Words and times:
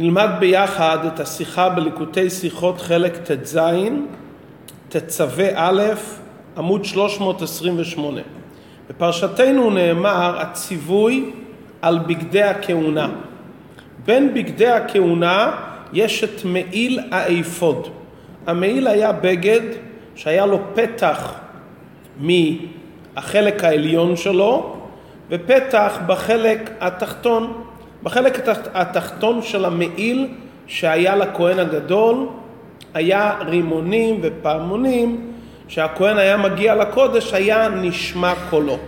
נלמד 0.00 0.28
ביחד 0.38 0.98
את 1.06 1.20
השיחה 1.20 1.68
בליקוטי 1.68 2.30
שיחות 2.30 2.80
חלק 2.80 3.16
ט"ז, 3.16 3.58
תצווה 4.88 5.48
א', 5.54 5.82
עמוד 6.56 6.84
328. 6.84 8.20
בפרשתנו 8.90 9.70
נאמר 9.70 10.40
הציווי 10.40 11.30
על 11.82 11.98
בגדי 11.98 12.42
הכהונה. 12.42 13.08
בין 14.04 14.34
בגדי 14.34 14.68
הכהונה 14.68 15.50
יש 15.92 16.24
את 16.24 16.44
מעיל 16.44 17.00
האפוד. 17.10 17.88
המעיל 18.46 18.86
היה 18.86 19.12
בגד 19.12 19.60
שהיה 20.14 20.46
לו 20.46 20.58
פתח 20.74 21.34
מהחלק 22.20 23.64
העליון 23.64 24.16
שלו 24.16 24.76
ופתח 25.30 25.98
בחלק 26.06 26.70
התחתון. 26.80 27.64
בחלק 28.08 28.48
התחתון 28.74 29.42
של 29.42 29.64
המעיל 29.64 30.28
שהיה 30.66 31.16
לכהן 31.16 31.58
הגדול 31.58 32.26
היה 32.94 33.34
רימונים 33.46 34.20
ופעמונים 34.22 35.32
שהכהן 35.68 36.18
היה 36.18 36.36
מגיע 36.36 36.74
לקודש 36.74 37.34
היה 37.34 37.68
נשמע 37.68 38.32
קולו. 38.50 38.78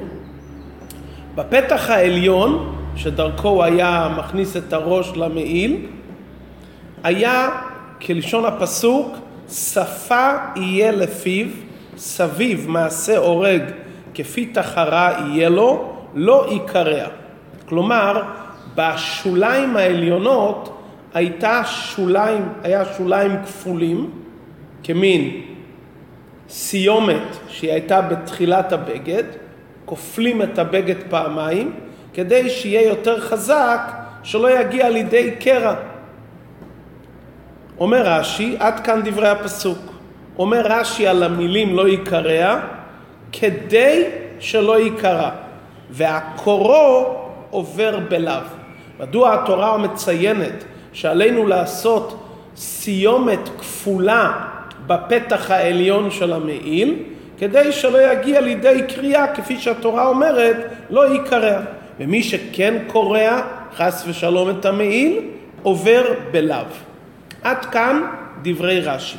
בפתח 1.34 1.90
העליון 1.90 2.76
שדרכו 2.96 3.48
הוא 3.48 3.62
היה 3.62 4.14
מכניס 4.18 4.56
את 4.56 4.72
הראש 4.72 5.12
למעיל 5.16 5.86
היה 7.04 7.48
כלשון 8.06 8.44
הפסוק 8.44 9.16
שפה 9.50 10.30
יהיה 10.56 10.92
לפיו 10.92 11.46
סביב 11.96 12.66
מעשה 12.68 13.18
הורג 13.18 13.62
כפי 14.14 14.46
תחרה 14.46 15.12
יהיה 15.26 15.48
לו 15.48 15.92
לא 16.14 16.46
יקרע 16.50 17.06
כלומר 17.68 18.22
בשוליים 18.80 19.76
העליונות 19.76 20.82
הייתה 21.14 21.62
שוליים, 21.64 22.48
היה 22.62 22.84
שוליים 22.96 23.36
כפולים, 23.44 24.10
כמין 24.82 25.40
סיומת 26.48 27.22
שהיא 27.48 27.72
הייתה 27.72 28.00
בתחילת 28.00 28.72
הבגד, 28.72 29.24
כופלים 29.84 30.42
את 30.42 30.58
הבגד 30.58 30.94
פעמיים, 31.10 31.72
כדי 32.14 32.50
שיהיה 32.50 32.88
יותר 32.88 33.20
חזק, 33.20 33.80
שלא 34.22 34.60
יגיע 34.60 34.88
לידי 34.88 35.30
קרע. 35.40 35.74
אומר 37.78 38.02
רש"י, 38.06 38.56
עד 38.58 38.80
כאן 38.80 39.00
דברי 39.04 39.28
הפסוק. 39.28 39.78
אומר 40.38 40.62
רש"י 40.64 41.06
על 41.06 41.22
המילים 41.22 41.76
לא 41.76 41.88
יקרע, 41.88 42.60
כדי 43.32 44.04
שלא 44.38 44.80
יקרע, 44.80 45.30
והקורו 45.90 47.14
עובר 47.50 47.98
בלאו. 48.08 48.59
מדוע 49.00 49.34
התורה 49.34 49.78
מציינת 49.78 50.64
שעלינו 50.92 51.46
לעשות 51.46 52.22
סיומת 52.56 53.48
כפולה 53.58 54.32
בפתח 54.86 55.50
העליון 55.50 56.10
של 56.10 56.32
המעיל, 56.32 56.94
כדי 57.38 57.72
שלא 57.72 58.12
יגיע 58.12 58.40
לידי 58.40 58.82
קריאה, 58.94 59.34
כפי 59.34 59.58
שהתורה 59.58 60.06
אומרת, 60.06 60.56
לא 60.90 61.14
יקרע. 61.14 61.60
ומי 62.00 62.22
שכן 62.22 62.74
קורע, 62.86 63.40
חס 63.76 64.04
ושלום 64.08 64.50
את 64.50 64.64
המעיל, 64.64 65.18
עובר 65.62 66.02
בלאו. 66.30 66.64
עד 67.42 67.64
כאן 67.64 68.02
דברי 68.42 68.80
רש"י. 68.80 69.18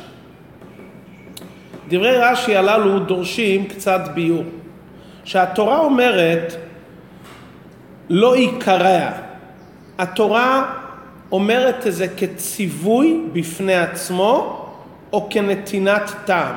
דברי 1.88 2.16
רש"י 2.16 2.56
הללו 2.56 2.98
דורשים 2.98 3.64
קצת 3.68 4.00
ביור. 4.14 4.44
שהתורה 5.24 5.78
אומרת 5.78 6.54
לא 8.10 8.36
יקרע, 8.36 9.10
התורה 9.98 10.72
אומרת 11.32 11.86
את 11.86 11.92
זה 11.92 12.06
כציווי 12.08 13.20
בפני 13.32 13.74
עצמו 13.74 14.66
או 15.12 15.26
כנתינת 15.30 16.12
טעם. 16.24 16.56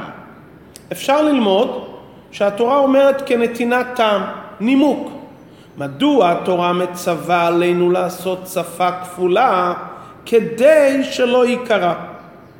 אפשר 0.91 1.21
ללמוד 1.21 1.87
שהתורה 2.31 2.77
אומרת 2.77 3.21
כנתינת 3.25 3.87
טעם, 3.95 4.21
נימוק. 4.59 5.11
מדוע 5.77 6.31
התורה 6.31 6.73
מצווה 6.73 7.47
עלינו 7.47 7.91
לעשות 7.91 8.47
שפה 8.53 8.91
כפולה 8.91 9.73
כדי 10.25 11.03
שלא 11.03 11.45
ייקרא? 11.45 11.93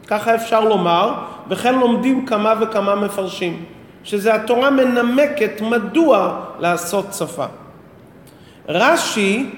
ככה 0.07 0.35
אפשר 0.35 0.65
לומר, 0.65 1.13
וכן 1.49 1.75
לומדים 1.79 2.25
כמה 2.25 2.53
וכמה 2.61 2.95
מפרשים, 2.95 3.63
שזה 4.03 4.35
התורה 4.35 4.69
מנמקת 4.69 5.61
מדוע 5.61 6.39
לעשות 6.59 7.13
שפה. 7.13 7.45
רש"י 8.69 9.49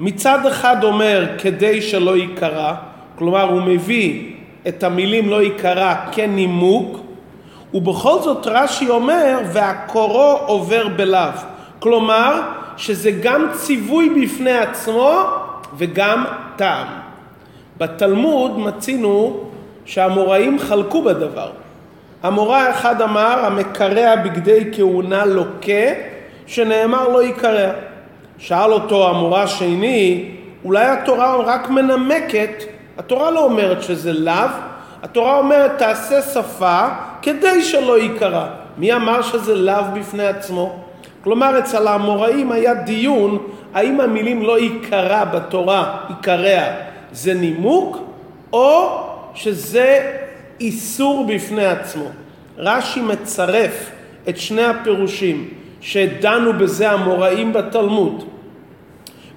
מצד 0.00 0.46
אחד 0.46 0.84
אומר 0.84 1.26
כדי 1.38 1.82
שלא 1.82 2.16
ייקרא, 2.16 2.74
כלומר 3.16 3.42
הוא 3.42 3.62
מביא 3.62 4.32
את 4.68 4.82
המילים 4.82 5.30
לא 5.30 5.42
ייקרא 5.42 5.94
כנימוק, 6.12 7.00
ובכל 7.74 8.18
זאת 8.20 8.46
רש"י 8.46 8.88
אומר 8.88 9.38
והקורו 9.52 10.38
עובר 10.46 10.88
בלאו, 10.88 11.30
כלומר 11.78 12.40
שזה 12.76 13.10
גם 13.22 13.46
ציווי 13.52 14.10
בפני 14.24 14.52
עצמו 14.52 15.20
וגם 15.76 16.24
טעם. 16.56 16.86
בתלמוד 17.78 18.58
מצינו 18.58 19.40
שהמוראים 19.84 20.58
חלקו 20.58 21.02
בדבר. 21.02 21.50
המורה 22.22 22.66
האחד 22.66 23.02
אמר 23.02 23.44
המקרע 23.46 24.16
בגדי 24.16 24.70
כהונה 24.72 25.24
לוקה 25.24 25.92
שנאמר 26.46 27.08
לא 27.08 27.22
ייקרע. 27.22 27.72
שאל 28.42 28.72
אותו 28.72 29.08
המורה 29.08 29.42
השני, 29.42 30.24
אולי 30.64 30.84
התורה 30.84 31.36
רק 31.36 31.70
מנמקת, 31.70 32.64
התורה 32.98 33.30
לא 33.30 33.44
אומרת 33.44 33.82
שזה 33.82 34.12
לאו, 34.12 34.48
התורה 35.02 35.38
אומרת 35.38 35.78
תעשה 35.78 36.22
שפה 36.22 36.86
כדי 37.22 37.62
שלא 37.62 37.98
ייקרא. 37.98 38.46
מי 38.78 38.92
אמר 38.92 39.22
שזה 39.22 39.54
לאו 39.54 39.82
בפני 39.94 40.26
עצמו? 40.26 40.76
כלומר 41.24 41.58
אצל 41.58 41.86
האמוראים 41.86 42.52
היה 42.52 42.74
דיון 42.74 43.38
האם 43.74 44.00
המילים 44.00 44.42
לא 44.42 44.58
ייקרא 44.58 45.24
בתורה, 45.24 45.96
ייקרע, 46.10 46.62
זה 47.12 47.34
נימוק 47.34 47.98
או 48.52 49.00
שזה 49.34 50.10
איסור 50.60 51.26
בפני 51.26 51.66
עצמו. 51.66 52.06
רש"י 52.58 53.00
מצרף 53.00 53.90
את 54.28 54.36
שני 54.38 54.64
הפירושים 54.64 55.48
שדנו 55.80 56.52
בזה 56.52 56.90
המוראים 56.90 57.52
בתלמוד 57.52 58.24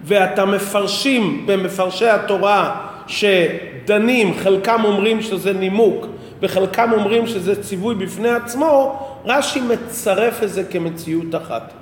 ואתה 0.06 0.46
מפרשים 0.46 1.44
במפרשי 1.46 2.08
התורה 2.08 2.76
שדנים, 3.08 4.34
חלקם 4.34 4.82
אומרים 4.84 5.22
שזה 5.22 5.54
נימוק 5.54 6.08
וחלקם 6.42 6.92
אומרים 6.94 7.28
שזה 7.28 7.64
ציווי 7.64 7.96
בפני 7.96 8.30
עצמו, 8.30 9.00
רש"י 9.26 9.62
מצרף 9.62 10.44
את 10.44 10.50
זה 10.50 10.64
כמציאות 10.64 11.36
אחת. 11.36 11.74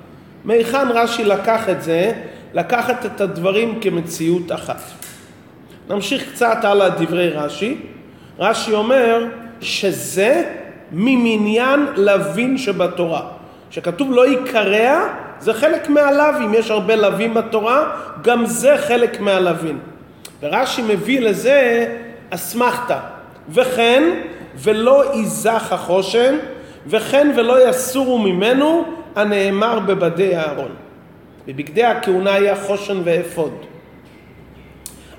מהיכן 0.44 0.88
רש"י 0.94 1.24
לקח 1.24 1.68
את 1.68 1.82
זה? 1.82 2.12
לקחת 2.54 3.06
את 3.06 3.20
הדברים 3.20 3.80
כמציאות 3.80 4.52
אחת. 4.52 4.82
נמשיך 5.88 6.32
קצת 6.32 6.58
הלאה 6.62 6.88
דברי 6.88 7.30
רש"י. 7.30 7.76
רש"י 8.38 8.72
אומר 8.72 9.26
שזה 9.60 10.42
ממניין 10.92 11.86
לווין 11.96 12.58
שבתורה. 12.58 13.22
שכתוב 13.70 14.12
לא 14.12 14.28
יקרע, 14.28 15.08
זה 15.40 15.54
חלק 15.54 15.88
מהלווים, 15.88 16.54
יש 16.54 16.70
הרבה 16.70 16.96
לווים 16.96 17.34
בתורה, 17.34 17.90
גם 18.22 18.46
זה 18.46 18.76
חלק 18.78 19.20
מהלווים. 19.20 19.78
ורש"י 20.42 20.82
מביא 20.82 21.20
לזה 21.20 21.86
אסמכתה, 22.30 22.98
וכן 23.48 24.02
ולא 24.56 25.14
ייזך 25.14 25.72
החושן, 25.72 26.38
וכן 26.86 27.32
ולא 27.36 27.68
יסורו 27.68 28.18
ממנו 28.18 28.84
הנאמר 29.16 29.78
בבדי 29.78 30.36
אהרון. 30.36 30.74
בבגדי 31.46 31.84
הכהונה 31.84 32.34
היה 32.34 32.56
חושן 32.56 33.00
ואפוד. 33.04 33.52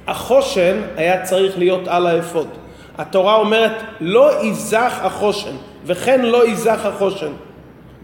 החושן 0.08 0.82
היה 0.98 1.22
צריך 1.24 1.58
להיות 1.58 1.88
על 1.88 2.08
האפוד. 2.08 2.48
התורה 2.98 3.36
אומרת 3.36 3.84
לא 4.02 4.44
ייזך 4.44 5.00
החושן, 5.02 5.56
וכן 5.86 6.22
לא 6.22 6.48
ייזך 6.48 6.86
החושן. 6.86 7.32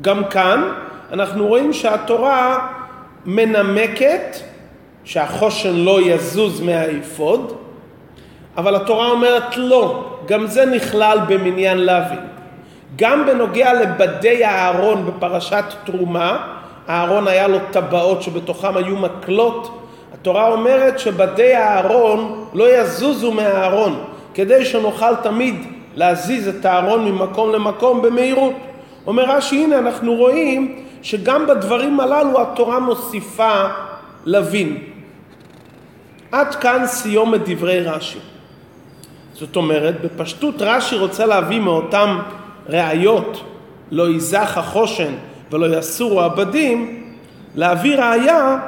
גם 0.02 0.24
כאן 0.24 0.72
אנחנו 1.12 1.48
רואים 1.48 1.74
שהתורה 1.74 2.68
מנמקת 3.26 4.38
שהחושן 5.04 5.76
לא 5.76 6.02
יזוז 6.02 6.62
מהאפוד, 6.62 7.54
אבל 8.58 8.76
התורה 8.76 9.10
אומרת 9.10 9.58
לא, 9.58 10.06
גם 10.26 10.48
זה 10.48 10.66
נכלל 10.66 11.20
במניין 11.28 11.78
לוי. 11.78 12.18
גם 12.96 13.26
בנוגע 13.26 13.74
לבדי 13.74 14.46
הארון 14.46 15.06
בפרשת 15.06 15.64
תרומה, 15.84 16.48
הארון 16.88 17.28
היה 17.28 17.48
לו 17.48 17.58
טבעות 17.72 18.22
שבתוכם 18.22 18.78
היו 18.78 18.96
מקלות, 18.96 19.82
התורה 20.14 20.48
אומרת 20.48 21.00
שבדי 21.00 21.56
הארון 21.56 22.46
לא 22.54 22.80
יזוזו 22.80 23.32
מהארון, 23.32 24.04
כדי 24.34 24.66
שנוכל 24.66 25.16
תמיד 25.16 25.56
להזיז 25.96 26.48
את 26.48 26.66
הארון 26.66 27.06
ממקום 27.06 27.52
למקום 27.52 28.02
במהירות. 28.02 28.54
אומר 29.08 29.24
רש"י, 29.24 29.64
הנה 29.64 29.78
אנחנו 29.78 30.16
רואים 30.16 30.84
שגם 31.02 31.48
בדברים 31.48 32.00
הללו 32.00 32.42
התורה 32.42 32.80
מוסיפה 32.80 33.68
לווין. 34.26 34.78
עד 36.32 36.56
כאן 36.56 36.88
סיומת 36.88 37.42
דברי 37.50 37.84
רש"י. 37.84 38.20
זאת 39.34 39.56
אומרת, 39.56 40.02
בפשטות 40.02 40.56
רש"י 40.60 40.96
רוצה 40.96 41.26
להביא 41.26 41.60
מאותם 41.60 42.20
ראיות, 42.70 43.44
לא 43.92 44.10
ייזך 44.10 44.58
החושן 44.58 45.14
ולא 45.52 45.78
יסורו 45.78 46.22
עבדים, 46.22 47.04
להביא 47.56 47.96
ראיה 47.96 48.60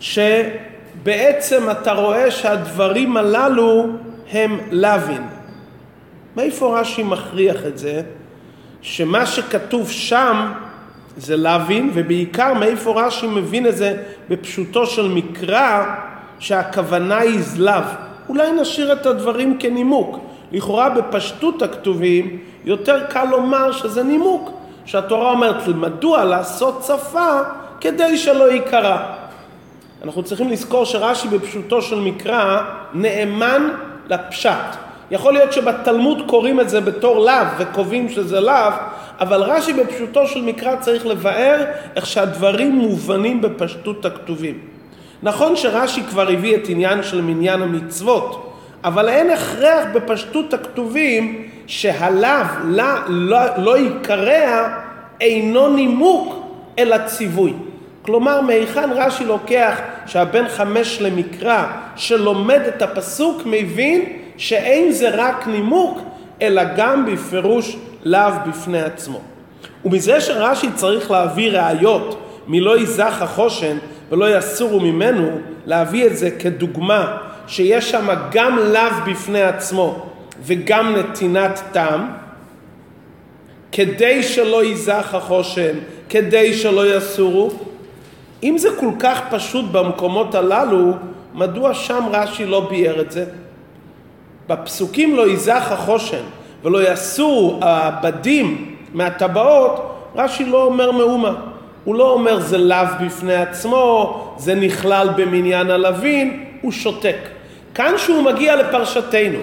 שבעצם 0.00 1.70
אתה 1.70 1.92
רואה 1.92 2.30
שהדברים 2.30 3.16
הללו 3.16 3.86
הם 4.30 4.58
לוין. 4.70 5.22
מאיפה 6.36 6.80
רש"י 6.80 7.02
מכריח 7.02 7.66
את 7.66 7.78
זה? 7.78 8.02
שמה 8.82 9.26
שכתוב 9.26 9.90
שם 9.90 10.52
זה 11.16 11.36
להבין, 11.36 11.90
ובעיקר 11.94 12.54
מאיפה 12.54 13.02
רש"י 13.02 13.26
מבין 13.26 13.66
את 13.66 13.76
זה 13.76 13.96
בפשוטו 14.28 14.86
של 14.86 15.08
מקרא, 15.08 15.84
שהכוונה 16.38 17.18
היא 17.18 17.42
זלב. 17.42 17.84
אולי 18.28 18.52
נשאיר 18.52 18.92
את 18.92 19.06
הדברים 19.06 19.58
כנימוק. 19.58 20.18
לכאורה 20.52 20.90
בפשטות 20.90 21.62
הכתובים 21.62 22.38
יותר 22.64 23.06
קל 23.06 23.24
לומר 23.24 23.72
שזה 23.72 24.02
נימוק, 24.02 24.50
שהתורה 24.84 25.30
אומרת 25.30 25.68
מדוע 25.68 26.24
לעשות 26.24 26.84
שפה 26.86 27.40
כדי 27.80 28.18
שלא 28.18 28.52
ייקרא. 28.52 28.98
אנחנו 30.04 30.22
צריכים 30.22 30.48
לזכור 30.48 30.84
שרש"י 30.84 31.28
בפשוטו 31.28 31.82
של 31.82 32.00
מקרא 32.00 32.62
נאמן 32.94 33.68
לפשט. 34.08 34.76
יכול 35.10 35.32
להיות 35.32 35.52
שבתלמוד 35.52 36.22
קוראים 36.26 36.60
את 36.60 36.68
זה 36.68 36.80
בתור 36.80 37.18
לאו 37.18 37.46
וקובעים 37.58 38.08
שזה 38.08 38.40
לאו, 38.40 38.72
אבל 39.20 39.42
רש"י 39.42 39.72
בפשוטו 39.72 40.26
של 40.26 40.42
מקרא 40.42 40.76
צריך 40.76 41.06
לבאר 41.06 41.64
איך 41.96 42.06
שהדברים 42.06 42.72
מובנים 42.72 43.40
בפשטות 43.40 44.04
הכתובים. 44.04 44.58
נכון 45.22 45.56
שרש"י 45.56 46.02
כבר 46.02 46.28
הביא 46.28 46.56
את 46.56 46.68
עניין 46.68 47.02
של 47.02 47.20
מניין 47.20 47.62
המצוות, 47.62 48.52
אבל 48.84 49.08
אין 49.08 49.30
הכרח 49.30 49.84
בפשטות 49.92 50.54
הכתובים 50.54 51.48
שהלאו 51.66 52.46
לא, 52.64 52.84
לא, 53.08 53.38
לא 53.56 53.78
יקרע 53.78 54.68
אינו 55.20 55.68
נימוק 55.68 56.46
אלא 56.78 56.96
ציווי. 57.06 57.52
כלומר, 58.02 58.40
מהיכן 58.40 58.90
רש"י 58.92 59.24
לוקח 59.24 59.80
שהבן 60.06 60.48
חמש 60.48 61.00
למקרא 61.00 61.66
שלומד 61.96 62.60
את 62.60 62.82
הפסוק 62.82 63.42
מבין 63.46 64.21
שאין 64.42 64.92
זה 64.92 65.10
רק 65.14 65.46
נימוק, 65.46 65.98
אלא 66.42 66.62
גם 66.76 67.06
בפירוש 67.06 67.76
לאו 68.04 68.32
בפני 68.48 68.82
עצמו. 68.82 69.20
ומזה 69.84 70.20
שרש"י 70.20 70.68
צריך 70.74 71.10
להביא 71.10 71.50
ראיות 71.50 72.18
מלא 72.46 72.78
ייזך 72.78 73.22
החושן 73.22 73.76
ולא 74.10 74.38
יסורו 74.38 74.80
ממנו, 74.80 75.30
להביא 75.66 76.06
את 76.06 76.16
זה 76.16 76.30
כדוגמה 76.30 77.16
שיש 77.46 77.90
שם 77.90 78.08
גם 78.30 78.58
לאו 78.58 79.10
בפני 79.10 79.42
עצמו 79.42 80.06
וגם 80.42 80.96
נתינת 80.96 81.60
טעם, 81.72 82.10
כדי 83.72 84.22
שלא 84.22 84.64
ייזך 84.64 85.14
החושן, 85.14 85.74
כדי 86.08 86.54
שלא 86.54 86.96
יסורו. 86.96 87.50
אם 88.42 88.58
זה 88.58 88.68
כל 88.80 88.90
כך 88.98 89.20
פשוט 89.30 89.64
במקומות 89.72 90.34
הללו, 90.34 90.92
מדוע 91.34 91.74
שם 91.74 92.04
רש"י 92.12 92.46
לא 92.46 92.68
ביאר 92.70 93.00
את 93.00 93.12
זה? 93.12 93.24
בפסוקים 94.48 95.16
לא 95.16 95.28
ייזך 95.28 95.72
החושן 95.72 96.22
ולא 96.64 96.92
יסורו 96.92 97.58
הבדים 97.62 98.76
מהטבעות, 98.92 99.96
רש"י 100.16 100.44
לא 100.44 100.64
אומר 100.64 100.90
מאומה. 100.90 101.34
הוא 101.84 101.94
לא 101.94 102.12
אומר 102.12 102.40
זה 102.40 102.58
לאו 102.58 102.86
בפני 103.06 103.34
עצמו, 103.34 104.34
זה 104.38 104.54
נכלל 104.54 105.08
במניין 105.16 105.70
הלווין, 105.70 106.44
הוא 106.60 106.72
שותק. 106.72 107.16
כאן 107.74 107.92
שהוא 107.96 108.22
מגיע 108.22 108.56
לפרשתנו, 108.56 109.38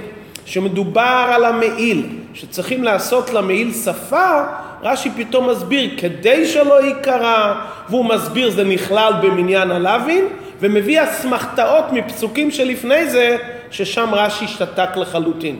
שמדובר 0.46 1.30
על 1.34 1.46
המעיל, 1.46 2.06
שצריכים 2.34 2.84
לעשות 2.84 3.34
למעיל 3.34 3.74
שפה, 3.74 4.42
רש"י 4.84 5.10
פתאום 5.18 5.50
מסביר 5.50 5.90
כדי 5.98 6.48
שלא 6.48 6.84
ייקרא, 6.84 7.54
והוא 7.90 8.06
מסביר 8.06 8.50
זה 8.50 8.64
נכלל 8.64 9.14
במניין 9.22 9.72
הלווין, 9.72 10.26
ומביא 10.60 11.04
אסמכתאות 11.04 11.86
מפסוקים 11.92 12.52
שלפני 12.52 13.10
זה, 13.10 13.38
ששם 13.72 14.10
רש"י 14.14 14.48
שתק 14.48 14.98
לחלוטין. 14.98 15.60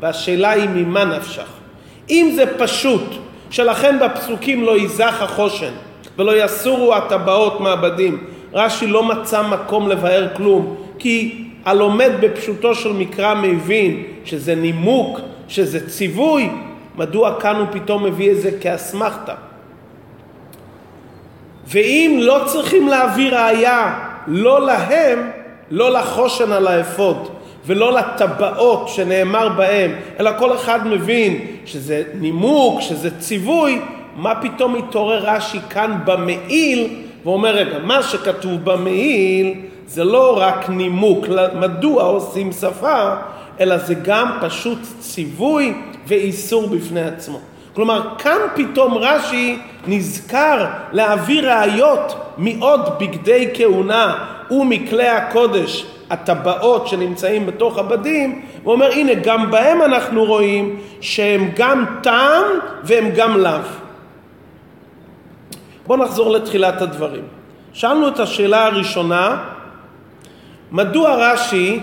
והשאלה 0.00 0.50
היא 0.50 0.68
ממה 0.74 1.04
נפשך? 1.04 1.48
אם 2.10 2.32
זה 2.34 2.58
פשוט, 2.58 3.02
שלכן 3.50 3.98
בפסוקים 3.98 4.64
לא 4.64 4.76
ייזך 4.76 5.22
החושן 5.22 5.72
ולא 6.18 6.44
יסורו 6.44 6.94
הטבעות 6.94 7.60
מעבדים, 7.60 8.24
רש"י 8.52 8.86
לא 8.86 9.02
מצא 9.02 9.42
מקום 9.42 9.88
לבאר 9.88 10.28
כלום, 10.36 10.76
כי 10.98 11.44
הלומד 11.64 12.12
בפשוטו 12.20 12.74
של 12.74 12.92
מקרא 12.92 13.34
מבין 13.34 14.02
שזה 14.24 14.54
נימוק, 14.54 15.20
שזה 15.48 15.90
ציווי, 15.90 16.50
מדוע 16.96 17.40
כאן 17.40 17.56
הוא 17.56 17.66
פתאום 17.70 18.04
מביא 18.04 18.30
את 18.30 18.40
זה 18.40 18.50
כאסמכתה? 18.60 19.34
ואם 21.66 22.18
לא 22.22 22.42
צריכים 22.46 22.88
להביא 22.88 23.32
ראייה, 23.32 23.98
לא 24.26 24.66
להם, 24.66 25.30
לא 25.70 25.90
לחושן 25.90 26.52
על 26.52 26.66
האפוד, 26.66 27.28
ולא 27.66 27.92
לטבעות 27.92 28.88
שנאמר 28.88 29.48
בהם, 29.48 29.92
אלא 30.20 30.30
כל 30.38 30.54
אחד 30.54 30.86
מבין 30.86 31.46
שזה 31.66 32.02
נימוק, 32.14 32.80
שזה 32.80 33.20
ציווי, 33.20 33.80
מה 34.16 34.34
פתאום 34.34 34.74
התעורר 34.74 35.30
רש"י 35.30 35.58
כאן 35.70 35.98
במעיל 36.04 37.02
ואומר, 37.24 37.54
רגע, 37.54 37.78
מה 37.78 38.02
שכתוב 38.02 38.64
במעיל 38.64 39.54
זה 39.86 40.04
לא 40.04 40.38
רק 40.40 40.68
נימוק, 40.68 41.26
מדוע 41.60 42.02
עושים 42.02 42.52
שפה, 42.52 43.14
אלא 43.60 43.78
זה 43.78 43.94
גם 43.94 44.38
פשוט 44.40 44.78
ציווי 45.00 45.74
ואיסור 46.06 46.66
בפני 46.66 47.00
עצמו. 47.00 47.40
כלומר, 47.76 48.02
כאן 48.18 48.38
פתאום 48.54 48.94
רש"י 48.98 49.58
נזכר 49.86 50.66
להביא 50.92 51.42
ראיות 51.42 52.14
מעוד 52.38 52.80
בגדי 52.98 53.50
כהונה 53.54 54.24
ומכלי 54.50 55.08
הקודש 55.08 55.86
הטבעות 56.10 56.88
שנמצאים 56.88 57.46
בתוך 57.46 57.78
הבדים, 57.78 58.42
הוא 58.62 58.72
אומר 58.72 58.92
הנה 58.92 59.14
גם 59.14 59.50
בהם 59.50 59.82
אנחנו 59.82 60.24
רואים 60.24 60.80
שהם 61.00 61.50
גם 61.56 61.84
טעם 62.02 62.44
והם 62.84 63.10
גם 63.16 63.36
לאו. 63.38 63.60
בואו 65.86 66.04
נחזור 66.04 66.30
לתחילת 66.30 66.82
הדברים. 66.82 67.24
שאלנו 67.72 68.08
את 68.08 68.20
השאלה 68.20 68.66
הראשונה, 68.66 69.44
מדוע 70.72 71.14
רש"י 71.14 71.80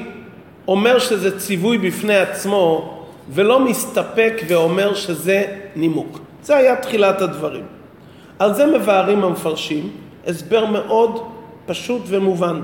אומר 0.68 1.00
שזה 1.00 1.40
ציווי 1.40 1.78
בפני 1.78 2.16
עצמו 2.16 3.03
ולא 3.30 3.59
מסתפק 3.59 4.42
ואומר 4.47 4.95
שזה 4.95 5.45
נימוק? 5.75 6.19
זה 6.44 6.56
היה 6.56 6.75
תחילת 6.75 7.21
הדברים. 7.21 7.63
על 8.39 8.53
זה 8.53 8.65
מבארים 8.65 9.23
המפרשים 9.23 9.89
הסבר 10.27 10.65
מאוד 10.65 11.23
פשוט 11.65 12.01
ומובן. 12.07 12.61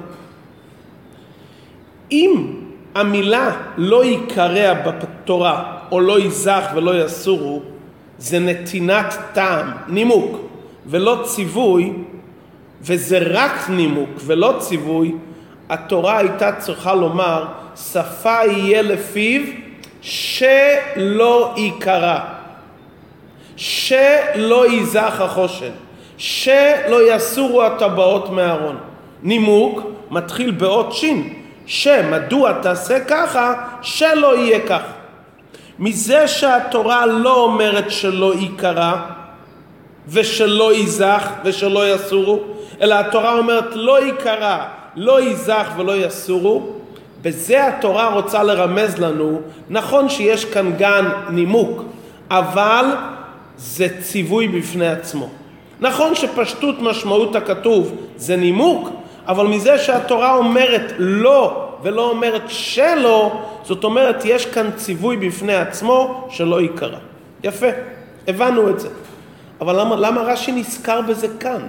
אם 2.11 2.53
המילה 2.95 3.51
לא 3.77 4.05
ייקרע 4.05 4.73
בתורה 4.73 5.77
או 5.91 5.99
לא 5.99 6.19
ייזך 6.19 6.71
ולא 6.75 7.05
יסורו 7.05 7.61
זה 8.17 8.39
נתינת 8.39 9.13
טעם, 9.33 9.71
נימוק, 9.87 10.37
ולא 10.85 11.21
ציווי, 11.23 11.93
וזה 12.81 13.19
רק 13.31 13.69
נימוק 13.69 14.09
ולא 14.25 14.55
ציווי, 14.59 15.15
התורה 15.69 16.17
הייתה 16.17 16.51
צריכה 16.51 16.95
לומר 16.95 17.45
שפה 17.75 18.37
יהיה 18.45 18.81
לפיו 18.81 19.41
שלא 20.01 21.53
ייקרע, 21.57 22.19
שלא 23.55 24.69
ייזך 24.71 25.21
החושן, 25.21 25.71
שלא 26.17 27.15
יסורו 27.15 27.63
הטבעות 27.63 28.29
מהארון. 28.29 28.77
נימוק 29.23 29.81
מתחיל 30.11 30.51
באות 30.51 30.93
שין, 30.93 31.33
שמדוע 31.65 32.53
תעשה 32.53 32.99
ככה, 32.99 33.53
שלא 33.81 34.37
יהיה 34.37 34.59
כך. 34.67 34.81
מזה 35.79 36.27
שהתורה 36.27 37.05
לא 37.05 37.43
אומרת 37.43 37.91
שלא 37.91 38.33
ייקרא 38.35 38.95
ושלא 40.07 40.73
ייזך 40.73 41.29
ושלא 41.43 41.95
יסורו, 41.95 42.39
אלא 42.81 42.95
התורה 42.95 43.33
אומרת 43.33 43.75
לא 43.75 44.03
ייקרא, 44.05 44.57
לא 44.95 45.21
ייזך 45.21 45.67
ולא 45.77 45.97
יסורו, 45.97 46.78
בזה 47.21 47.67
התורה 47.67 48.13
רוצה 48.13 48.43
לרמז 48.43 48.97
לנו, 48.99 49.41
נכון 49.69 50.09
שיש 50.09 50.45
כאן 50.45 50.71
גם 50.77 51.09
נימוק, 51.29 51.83
אבל 52.29 52.85
זה 53.57 53.87
ציווי 54.01 54.47
בפני 54.47 54.87
עצמו. 54.87 55.29
נכון 55.79 56.15
שפשטות 56.15 56.75
משמעות 56.81 57.35
הכתוב 57.35 57.95
זה 58.15 58.35
נימוק, 58.35 58.89
אבל 59.27 59.47
מזה 59.47 59.77
שהתורה 59.77 60.35
אומרת 60.35 60.93
לא 60.97 61.69
ולא 61.83 62.09
אומרת 62.09 62.41
שלא, 62.47 63.41
זאת 63.63 63.83
אומרת 63.83 64.25
יש 64.25 64.45
כאן 64.45 64.69
ציווי 64.75 65.17
בפני 65.17 65.55
עצמו 65.55 66.27
שלא 66.29 66.61
ייקרא. 66.61 66.97
יפה, 67.43 67.67
הבנו 68.27 68.69
את 68.69 68.79
זה. 68.79 68.89
אבל 69.61 69.79
למה, 69.79 69.95
למה 69.95 70.21
רש"י 70.21 70.51
נזכר 70.51 71.01
בזה 71.01 71.27
כאן? 71.39 71.61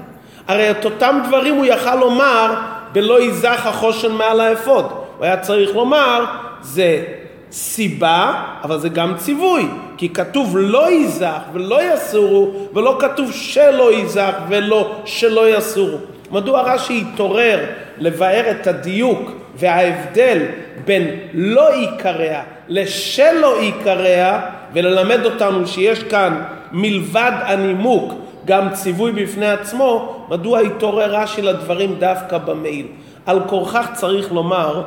הרי 0.49 0.71
את 0.71 0.85
אותם 0.85 1.21
דברים 1.28 1.54
הוא 1.54 1.66
יכל 1.66 1.95
לומר 1.95 2.54
בלא 2.92 3.21
ייזך 3.21 3.66
החושן 3.66 4.12
מעל 4.12 4.40
האפוד. 4.40 5.00
הוא 5.21 5.27
היה 5.27 5.37
צריך 5.37 5.77
לומר, 5.77 6.25
זה 6.61 7.05
סיבה, 7.53 8.43
אבל 8.62 8.79
זה 8.79 8.89
גם 8.89 9.15
ציווי, 9.17 9.67
כי 9.97 10.09
כתוב 10.09 10.57
לא 10.59 10.91
ייזך 10.91 11.41
ולא 11.53 11.95
יסורו, 11.95 12.50
ולא 12.75 12.97
כתוב 13.00 13.33
שלא 13.33 13.93
ייזך 13.93 14.33
ולא 14.49 14.91
שלא 15.05 15.57
יסורו. 15.57 15.99
מדוע 16.31 16.62
רש"י 16.62 17.05
התעורר 17.12 17.59
לבאר 17.99 18.50
את 18.50 18.67
הדיוק 18.67 19.31
וההבדל 19.57 20.39
בין 20.85 21.11
לא 21.35 21.73
עיקריה 21.73 22.43
לשלא 22.69 23.61
עיקריה 23.61 24.41
וללמד 24.73 25.25
אותנו 25.25 25.67
שיש 25.67 26.03
כאן 26.03 26.43
מלבד 26.73 27.33
הנימוק 27.43 28.15
גם 28.45 28.73
ציווי 28.73 29.12
בפני 29.12 29.50
עצמו, 29.50 30.27
מדוע 30.31 30.61
התעורר 30.61 31.15
רש"י 31.15 31.43
לדברים 31.43 31.95
דווקא 31.99 32.39
במעיל. 32.39 32.87
על 33.27 33.41
כורכך 33.47 33.87
צריך 33.95 34.33
לומר 34.33 34.83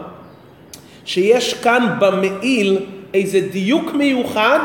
שיש 1.05 1.53
כאן 1.53 1.95
במעיל 1.99 2.79
איזה 3.13 3.41
דיוק 3.51 3.93
מיוחד 3.93 4.59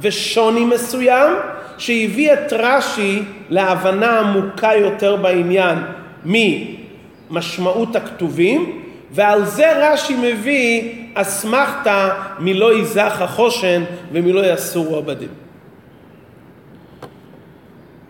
ושוני 0.00 0.64
מסוים 0.64 1.32
שהביא 1.78 2.32
את 2.32 2.52
רש"י 2.52 3.22
להבנה 3.50 4.20
עמוקה 4.20 4.70
יותר 4.74 5.16
בעניין 5.16 5.78
ממשמעות 6.24 7.96
הכתובים 7.96 8.82
ועל 9.10 9.44
זה 9.44 9.92
רש"י 9.92 10.16
מביא 10.16 10.92
אסמכתא 11.14 12.08
מלא 12.38 12.72
ייזך 12.72 13.16
החושן 13.20 13.82
ומלא 14.12 14.52
יסורו 14.52 14.96
עבדים. 14.96 15.28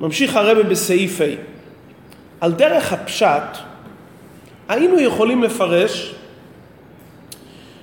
ממשיך 0.00 0.36
הרבי 0.36 0.62
בסעיף 0.62 1.20
ה' 1.20 1.24
על 2.40 2.52
דרך 2.52 2.92
הפשט 2.92 3.58
היינו 4.68 5.00
יכולים 5.00 5.42
לפרש 5.42 6.14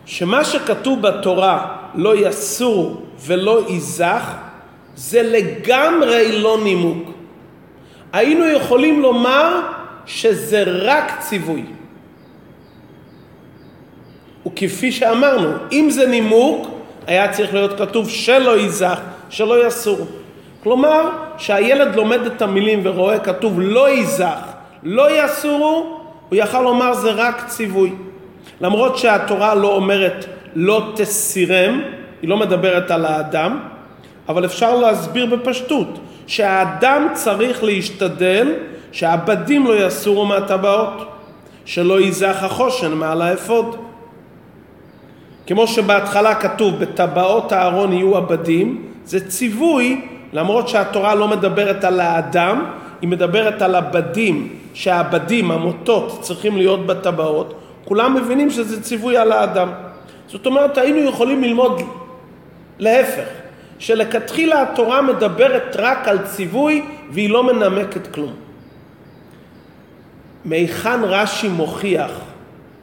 שמה 0.07 0.43
שכתוב 0.43 1.01
בתורה 1.01 1.75
לא 1.95 2.27
יסור 2.27 3.01
ולא 3.25 3.61
ייזך 3.69 4.33
זה 4.95 5.21
לגמרי 5.23 6.41
לא 6.41 6.57
נימוק. 6.63 7.09
היינו 8.13 8.45
יכולים 8.45 9.01
לומר 9.01 9.61
שזה 10.05 10.63
רק 10.65 11.19
ציווי. 11.19 11.63
וכפי 14.47 14.91
שאמרנו, 14.91 15.49
אם 15.71 15.87
זה 15.89 16.07
נימוק, 16.07 16.67
היה 17.07 17.31
צריך 17.33 17.53
להיות 17.53 17.77
כתוב 17.77 18.09
שלא 18.09 18.57
ייזך, 18.57 18.99
שלא 19.29 19.67
יסור. 19.67 20.07
כלומר, 20.63 21.09
שהילד 21.37 21.95
לומד 21.95 22.25
את 22.25 22.41
המילים 22.41 22.79
ורואה 22.83 23.19
כתוב 23.19 23.59
לא 23.59 23.89
ייזך, 23.89 24.39
לא 24.83 25.23
יסורו, 25.23 25.99
הוא 26.29 26.37
יכל 26.37 26.61
לומר 26.61 26.93
זה 26.93 27.11
רק 27.11 27.47
ציווי. 27.47 27.91
למרות 28.61 28.97
שהתורה 28.97 29.55
לא 29.55 29.75
אומרת 29.75 30.25
לא 30.55 30.91
תסירם, 30.95 31.81
היא 32.21 32.29
לא 32.29 32.37
מדברת 32.37 32.91
על 32.91 33.05
האדם, 33.05 33.59
אבל 34.29 34.45
אפשר 34.45 34.75
להסביר 34.75 35.25
בפשטות 35.25 35.99
שהאדם 36.27 37.07
צריך 37.13 37.63
להשתדל 37.63 38.53
שהעבדים 38.91 39.67
לא 39.67 39.85
יסורו 39.85 40.25
מהטבעות, 40.25 41.11
שלא 41.65 41.99
ייזך 41.99 42.43
החושן 42.43 42.93
מעל 42.93 43.21
האפוד. 43.21 43.75
כמו 45.47 45.67
שבהתחלה 45.67 46.35
כתוב 46.35 46.79
בטבעות 46.79 47.51
הארון 47.51 47.93
יהיו 47.93 48.17
עבדים, 48.17 48.85
זה 49.05 49.27
ציווי 49.27 50.01
למרות 50.33 50.67
שהתורה 50.67 51.15
לא 51.15 51.27
מדברת 51.27 51.83
על 51.83 51.99
האדם, 51.99 52.65
היא 53.01 53.09
מדברת 53.09 53.61
על 53.61 53.75
הבדים, 53.75 54.53
שהעבדים, 54.73 55.51
המוטות, 55.51 56.19
צריכים 56.21 56.57
להיות 56.57 56.85
בטבעות, 56.85 57.53
כולם 57.87 58.15
מבינים 58.15 58.49
שזה 58.49 58.81
ציווי 58.83 59.17
על 59.17 59.31
האדם. 59.31 59.71
זאת 60.27 60.45
אומרת, 60.45 60.77
היינו 60.77 61.09
יכולים 61.09 61.43
ללמוד 61.43 61.81
להפך, 62.79 63.27
שלכתחילה 63.79 64.61
התורה 64.61 65.01
מדברת 65.01 65.75
רק 65.75 66.07
על 66.07 66.17
ציווי 66.25 66.85
והיא 67.11 67.29
לא 67.29 67.43
מנמקת 67.43 68.07
כלום. 68.07 68.33
מהיכן 70.45 71.03
רש"י 71.03 71.47
מוכיח 71.47 72.11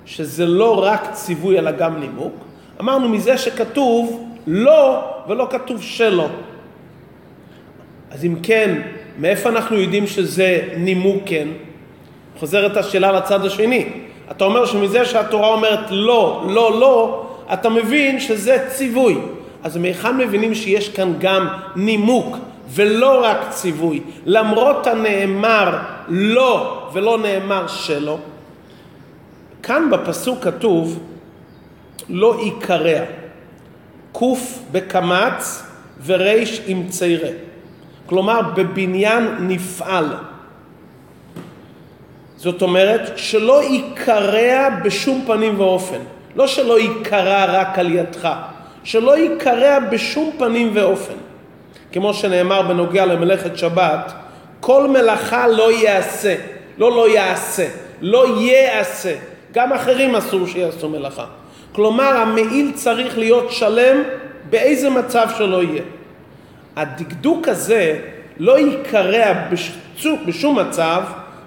שזה 0.06 0.46
לא 0.46 0.84
רק 0.84 1.12
ציווי 1.12 1.58
אלא 1.58 1.70
גם 1.70 2.00
נימוק? 2.00 2.34
אמרנו 2.80 3.08
מזה 3.08 3.38
שכתוב 3.38 4.28
לא 4.46 5.04
ולא 5.28 5.48
כתוב 5.50 5.82
שלא. 5.82 6.28
אז 8.10 8.24
אם 8.24 8.36
כן, 8.42 8.80
מאיפה 9.18 9.48
אנחנו 9.48 9.76
יודעים 9.76 10.06
שזה 10.06 10.68
נימוק 10.76 11.22
כן? 11.26 11.48
חוזרת 12.38 12.76
השאלה 12.76 13.12
לצד 13.12 13.44
השני. 13.44 14.03
אתה 14.30 14.44
אומר 14.44 14.66
שמזה 14.66 15.04
שהתורה 15.04 15.48
אומרת 15.48 15.90
לא, 15.90 16.44
לא, 16.48 16.80
לא, 16.80 17.26
אתה 17.52 17.68
מבין 17.68 18.20
שזה 18.20 18.66
ציווי. 18.68 19.18
אז 19.62 19.76
מהיכן 19.76 20.16
מבינים 20.16 20.54
שיש 20.54 20.88
כאן 20.88 21.12
גם 21.18 21.48
נימוק 21.76 22.36
ולא 22.68 23.24
רק 23.24 23.38
ציווי? 23.50 24.00
למרות 24.26 24.86
הנאמר 24.86 25.78
לא 26.08 26.82
ולא 26.92 27.18
נאמר 27.18 27.66
שלא. 27.66 28.18
כאן 29.62 29.90
בפסוק 29.90 30.44
כתוב 30.44 30.98
לא 32.08 32.36
יקרע. 32.44 33.00
קוף 34.12 34.58
בקמץ 34.72 35.62
וריש 36.06 36.60
עם 36.66 36.88
ציירה. 36.88 37.30
כלומר 38.06 38.40
בבניין 38.54 39.36
נפעל. 39.40 40.06
זאת 42.44 42.62
אומרת 42.62 43.12
שלא 43.16 43.62
ייקרע 43.62 44.68
בשום 44.84 45.24
פנים 45.26 45.60
ואופן. 45.60 45.98
לא 46.36 46.46
שלא 46.46 46.80
ייקרע 46.80 47.44
רק 47.44 47.78
על 47.78 47.92
ידך, 47.92 48.28
שלא 48.84 49.18
ייקרע 49.18 49.78
בשום 49.78 50.30
פנים 50.38 50.70
ואופן. 50.74 51.14
כמו 51.92 52.14
שנאמר 52.14 52.62
בנוגע 52.62 53.06
למלאכת 53.06 53.58
שבת, 53.58 54.12
כל 54.60 54.88
מלאכה 54.88 55.48
לא 55.48 55.72
יעשה, 55.72 56.34
לא 56.78 56.90
לא 56.90 57.08
יעשה, 57.08 57.66
לא 58.00 58.40
יעשה. 58.40 59.14
גם 59.52 59.72
אחרים 59.72 60.14
אסור 60.14 60.46
שיעשו 60.46 60.88
מלאכה. 60.88 61.24
כלומר, 61.72 62.16
המעיל 62.16 62.72
צריך 62.74 63.18
להיות 63.18 63.52
שלם 63.52 64.02
באיזה 64.50 64.90
מצב 64.90 65.26
שלא 65.38 65.62
יהיה. 65.62 65.82
הדקדוק 66.76 67.48
הזה 67.48 67.98
לא 68.38 68.58
ייקרע 68.58 69.32
בשום 70.26 70.58
מצב, 70.58 71.02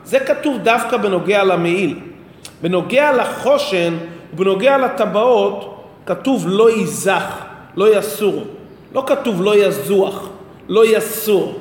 זה 0.07 0.19
כתוב 0.19 0.57
דווקא 0.57 0.97
בנוגע 0.97 1.43
למעיל. 1.43 1.99
בנוגע 2.61 3.11
לחושן 3.11 3.97
ובנוגע 4.33 4.77
לטבעות 4.77 5.83
כתוב 6.05 6.45
לא 6.47 6.71
ייזך, 6.71 7.41
לא 7.75 7.97
יסור. 7.97 8.43
לא 8.93 9.03
כתוב 9.07 9.41
לא 9.41 9.65
יזוח, 9.65 10.29
לא 10.69 10.97
יסור. 10.97 11.59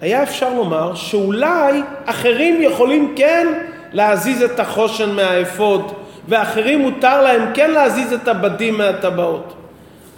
היה 0.00 0.22
אפשר 0.22 0.54
לומר 0.54 0.94
שאולי 0.94 1.82
אחרים 2.04 2.62
יכולים 2.62 3.12
כן 3.16 3.46
להזיז 3.92 4.42
את 4.42 4.60
החושן 4.60 5.10
מהאפוד 5.10 5.92
ואחרים 6.28 6.78
מותר 6.78 7.22
להם 7.22 7.42
כן 7.54 7.70
להזיז 7.70 8.12
את 8.12 8.28
הבדים 8.28 8.78
מהטבעות. 8.78 9.52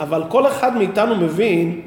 אבל 0.00 0.23
כל 0.28 0.47
אחד 0.47 0.76
מאיתנו 0.76 1.16
מבין 1.16 1.80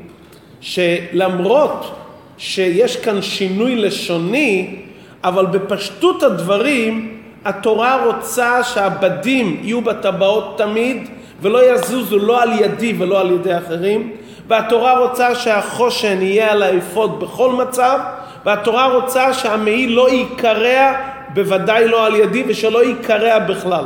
שלמרות 0.61 1.95
שיש 2.37 2.97
כאן 2.97 3.21
שינוי 3.21 3.75
לשוני, 3.75 4.84
אבל 5.25 5.45
בפשטות 5.45 6.23
הדברים 6.23 7.17
התורה 7.45 8.05
רוצה 8.05 8.63
שהבדים 8.63 9.59
יהיו 9.61 9.81
בטבעות 9.81 10.57
תמיד 10.57 11.09
ולא 11.41 11.73
יזוזו 11.73 12.19
לא 12.19 12.41
על 12.41 12.51
ידי 12.59 12.95
ולא 12.99 13.19
על 13.19 13.31
ידי 13.31 13.57
אחרים 13.57 14.11
והתורה 14.47 14.99
רוצה 14.99 15.35
שהחושן 15.35 16.21
יהיה 16.21 16.51
על 16.51 16.63
האפוד 16.63 17.19
בכל 17.19 17.51
מצב 17.51 17.99
והתורה 18.45 18.87
רוצה 18.87 19.33
שהמעיל 19.33 19.91
לא 19.91 20.09
ייקרע 20.09 20.93
בוודאי 21.33 21.87
לא 21.87 22.05
על 22.05 22.15
ידי 22.15 22.43
ושלא 22.47 22.83
ייקרע 22.83 23.39
בכלל 23.39 23.85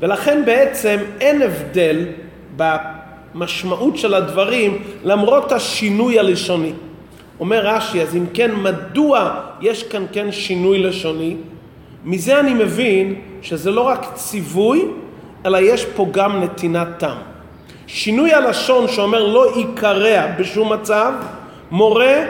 ולכן 0.00 0.42
בעצם 0.46 0.96
אין 1.20 1.42
הבדל 1.42 2.04
במשמעות 2.56 3.96
של 3.96 4.14
הדברים 4.14 4.82
למרות 5.04 5.52
השינוי 5.52 6.18
הלשוני. 6.18 6.72
אומר 7.40 7.66
רש"י, 7.66 8.02
אז 8.02 8.16
אם 8.16 8.26
כן, 8.34 8.54
מדוע 8.54 9.34
יש 9.60 9.82
כאן 9.82 10.04
כן 10.12 10.32
שינוי 10.32 10.78
לשוני? 10.78 11.36
מזה 12.04 12.40
אני 12.40 12.54
מבין 12.54 13.14
שזה 13.42 13.70
לא 13.70 13.80
רק 13.80 14.06
ציווי, 14.14 14.84
אלא 15.46 15.58
יש 15.58 15.84
פה 15.84 16.06
גם 16.10 16.42
נתינת 16.42 16.88
טעם. 16.98 17.16
שינוי 17.86 18.34
הלשון 18.34 18.88
שאומר 18.88 19.24
לא 19.26 19.56
ייקרע 19.56 20.26
בשום 20.38 20.72
מצב, 20.72 21.12
מורה 21.70 22.24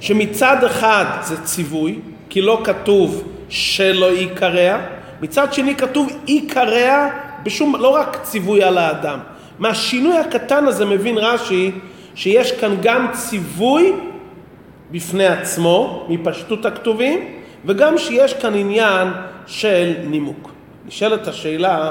שמצד 0.00 0.64
אחד 0.64 1.04
זה 1.22 1.42
ציווי, 1.42 1.98
כי 2.30 2.40
לא 2.40 2.60
כתוב 2.64 3.24
שלא 3.48 4.12
ייקרע, 4.12 4.78
מצד 5.22 5.52
שני 5.52 5.74
כתוב 5.74 6.08
ייקרע 6.26 7.08
בשום, 7.42 7.76
לא 7.76 7.88
רק 7.88 8.18
ציווי 8.22 8.62
על 8.62 8.78
האדם. 8.78 9.18
מהשינוי 9.58 10.16
הקטן 10.16 10.64
הזה 10.66 10.84
מבין 10.84 11.18
רש"י 11.18 11.70
שיש 12.14 12.52
כאן 12.52 12.76
גם 12.82 13.06
ציווי 13.12 13.92
בפני 14.90 15.26
עצמו, 15.26 16.06
מפשטות 16.08 16.66
הכתובים, 16.66 17.18
וגם 17.64 17.98
שיש 17.98 18.34
כאן 18.34 18.54
עניין 18.54 19.08
של 19.46 19.94
נימוק. 20.06 20.50
נשאלת 20.86 21.28
השאלה, 21.28 21.90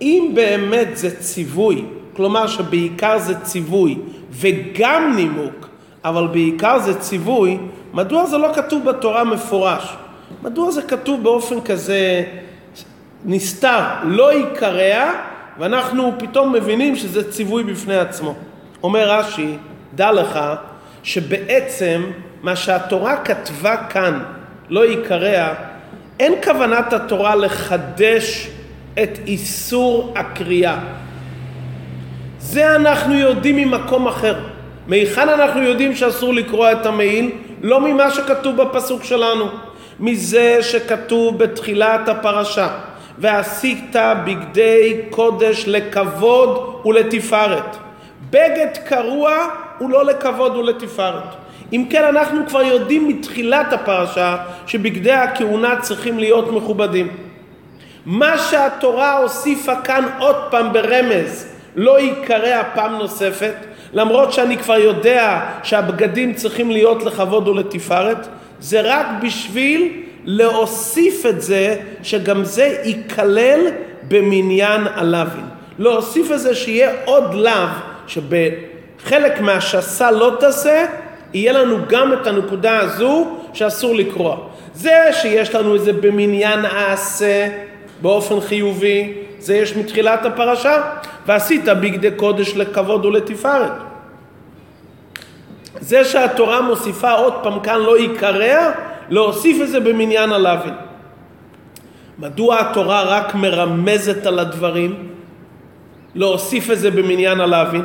אם 0.00 0.30
באמת 0.34 0.88
זה 0.96 1.20
ציווי, 1.20 1.84
כלומר 2.16 2.46
שבעיקר 2.46 3.18
זה 3.18 3.34
ציווי 3.40 3.98
וגם 4.30 5.12
נימוק, 5.16 5.68
אבל 6.04 6.26
בעיקר 6.26 6.78
זה 6.78 7.00
ציווי, 7.00 7.58
מדוע 7.92 8.26
זה 8.26 8.38
לא 8.38 8.48
כתוב 8.54 8.84
בתורה 8.84 9.24
מפורש? 9.24 9.96
מדוע 10.42 10.70
זה 10.70 10.82
כתוב 10.82 11.22
באופן 11.22 11.60
כזה 11.60 12.24
נסתר, 13.24 13.80
לא 14.04 14.32
יקרע, 14.32 15.12
ואנחנו 15.58 16.12
פתאום 16.18 16.52
מבינים 16.52 16.96
שזה 16.96 17.32
ציווי 17.32 17.64
בפני 17.64 17.96
עצמו. 17.96 18.34
אומר 18.82 19.10
רש"י, 19.10 19.56
דע 19.94 20.12
לך 20.12 20.38
שבעצם 21.02 22.02
מה 22.42 22.56
שהתורה 22.56 23.16
כתבה 23.16 23.76
כאן, 23.76 24.22
לא 24.68 24.86
יקרע, 24.86 25.54
אין 26.20 26.34
כוונת 26.44 26.92
התורה 26.92 27.34
לחדש 27.34 28.48
את 29.02 29.18
איסור 29.26 30.14
הקריאה. 30.16 30.78
זה 32.38 32.76
אנחנו 32.76 33.14
יודעים 33.14 33.56
ממקום 33.56 34.08
אחר. 34.08 34.36
מהיכן 34.86 35.28
אנחנו 35.28 35.62
יודעים 35.62 35.94
שאסור 35.94 36.34
לקרוע 36.34 36.72
את 36.72 36.86
המעיל? 36.86 37.30
לא 37.62 37.80
ממה 37.80 38.10
שכתוב 38.10 38.62
בפסוק 38.62 39.04
שלנו, 39.04 39.44
מזה 40.00 40.58
שכתוב 40.62 41.38
בתחילת 41.38 42.08
הפרשה, 42.08 42.68
ועשית 43.18 43.96
בגדי 44.26 45.00
קודש 45.10 45.64
לכבוד 45.66 46.82
ולתפארת. 46.84 47.76
בגד 48.30 48.76
קרוע 48.84 49.46
הוא 49.78 49.90
לא 49.90 50.04
לכבוד 50.04 50.56
ולתפארת. 50.56 51.34
אם 51.72 51.84
כן, 51.90 52.04
אנחנו 52.04 52.46
כבר 52.48 52.62
יודעים 52.62 53.08
מתחילת 53.08 53.72
הפרשה 53.72 54.36
שבגדי 54.66 55.12
הכהונה 55.12 55.80
צריכים 55.80 56.18
להיות 56.18 56.52
מכובדים. 56.52 57.08
מה 58.06 58.38
שהתורה 58.38 59.18
הוסיפה 59.18 59.76
כאן 59.76 60.04
עוד 60.18 60.36
פעם 60.50 60.72
ברמז, 60.72 61.46
לא 61.76 62.00
ייקרע 62.00 62.62
פעם 62.74 62.94
נוספת, 62.94 63.54
למרות 63.92 64.32
שאני 64.32 64.56
כבר 64.56 64.78
יודע 64.78 65.40
שהבגדים 65.62 66.34
צריכים 66.34 66.70
להיות 66.70 67.02
לכבוד 67.02 67.48
ולתפארת, 67.48 68.28
זה 68.60 68.80
רק 68.84 69.06
בשביל 69.22 70.02
להוסיף 70.24 71.26
את 71.26 71.42
זה, 71.42 71.76
שגם 72.02 72.44
זה 72.44 72.78
ייכלל 72.84 73.60
במניין 74.08 74.86
הלווין. 74.94 75.44
להוסיף 75.78 76.32
את 76.32 76.40
זה 76.40 76.54
שיהיה 76.54 76.90
עוד 77.04 77.34
לאו, 77.34 77.68
שבחלק 78.08 79.40
מהשסה 79.40 80.10
לא 80.10 80.36
תעשה, 80.40 80.86
יהיה 81.34 81.52
לנו 81.52 81.76
גם 81.88 82.12
את 82.12 82.26
הנקודה 82.26 82.78
הזו 82.78 83.26
שאסור 83.52 83.94
לקרוע. 83.94 84.36
זה 84.74 85.10
שיש 85.12 85.54
לנו 85.54 85.76
את 85.76 85.80
זה 85.80 85.92
במניין 85.92 86.64
העשה 86.64 87.48
באופן 88.02 88.40
חיובי, 88.40 89.14
זה 89.38 89.56
יש 89.56 89.76
מתחילת 89.76 90.26
הפרשה, 90.26 90.82
ועשית 91.26 91.64
בגדי 91.64 92.10
קודש 92.10 92.56
לכבוד 92.56 93.04
ולתפארת. 93.04 93.72
זה 95.80 96.04
שהתורה 96.04 96.60
מוסיפה 96.60 97.12
עוד 97.12 97.34
פעם 97.42 97.60
כאן 97.60 97.80
לא 97.80 97.98
יקרע, 97.98 98.70
להוסיף 99.08 99.62
את 99.62 99.68
זה 99.68 99.80
במניין 99.80 100.32
הלווין. 100.32 100.74
מדוע 102.18 102.60
התורה 102.60 103.02
רק 103.02 103.34
מרמזת 103.34 104.26
על 104.26 104.38
הדברים? 104.38 105.08
להוסיף 106.18 106.70
את 106.70 106.78
זה 106.78 106.90
במניין 106.90 107.40
הלווין? 107.40 107.84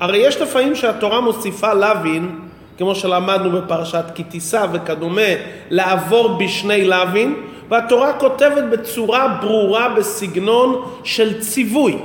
הרי 0.00 0.18
יש 0.18 0.40
לפעמים 0.40 0.74
שהתורה 0.74 1.20
מוסיפה 1.20 1.74
לווין, 1.74 2.38
כמו 2.78 2.94
שלמדנו 2.94 3.50
בפרשת 3.50 4.04
כי 4.14 4.24
תישא 4.24 4.66
וכדומה, 4.72 5.30
לעבור 5.70 6.38
בשני 6.38 6.84
לווין, 6.84 7.34
והתורה 7.68 8.12
כותבת 8.12 8.64
בצורה 8.70 9.38
ברורה 9.40 9.88
בסגנון 9.88 10.82
של 11.04 11.40
ציווי. 11.40 11.98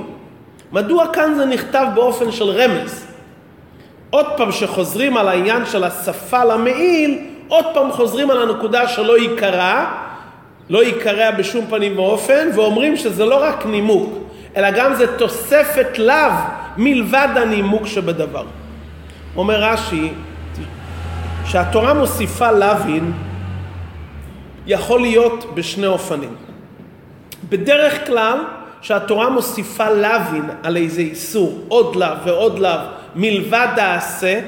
מדוע 0.72 1.06
כאן 1.12 1.34
זה 1.34 1.46
נכתב 1.46 1.86
באופן 1.94 2.32
של 2.32 2.44
רמז? 2.44 3.06
עוד 4.10 4.26
פעם 4.36 4.52
שחוזרים 4.52 5.16
על 5.16 5.28
העניין 5.28 5.66
של 5.66 5.84
השפה 5.84 6.44
למעיל, 6.44 7.18
עוד 7.48 7.64
פעם 7.74 7.92
חוזרים 7.92 8.30
על 8.30 8.42
הנקודה 8.42 8.88
שלא 8.88 9.18
ייקרע, 9.18 9.84
לא 10.70 10.84
ייקרע 10.84 11.30
בשום 11.30 11.66
פנים 11.70 11.98
ואופן, 11.98 12.48
ואומרים 12.54 12.96
שזה 12.96 13.24
לא 13.24 13.42
רק 13.42 13.66
נימוק, 13.66 14.21
אלא 14.56 14.70
גם 14.70 14.94
זה 14.94 15.18
תוספת 15.18 15.98
לאו 15.98 16.32
מלבד 16.76 17.28
הנימוק 17.36 17.86
שבדבר. 17.86 18.44
אומר 19.36 19.62
רש"י, 19.62 20.12
שהתורה 21.44 21.94
מוסיפה 21.94 22.52
לאווין 22.52 23.12
יכול 24.66 25.00
להיות 25.00 25.54
בשני 25.54 25.86
אופנים. 25.86 26.34
בדרך 27.48 28.06
כלל, 28.06 28.38
שהתורה 28.80 29.30
מוסיפה 29.30 29.90
לאווין 29.90 30.44
על 30.62 30.76
איזה 30.76 31.00
איסור, 31.00 31.60
עוד 31.68 31.96
לאו 31.96 32.16
ועוד 32.24 32.58
לאו, 32.58 32.80
מלבד 33.14 33.68
העשה, 33.76 34.40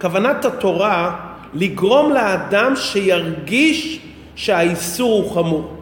כוונת 0.00 0.44
התורה 0.44 1.16
לגרום 1.54 2.12
לאדם 2.12 2.76
שירגיש 2.76 4.00
שהאיסור 4.34 5.22
הוא 5.22 5.34
חמור. 5.34 5.74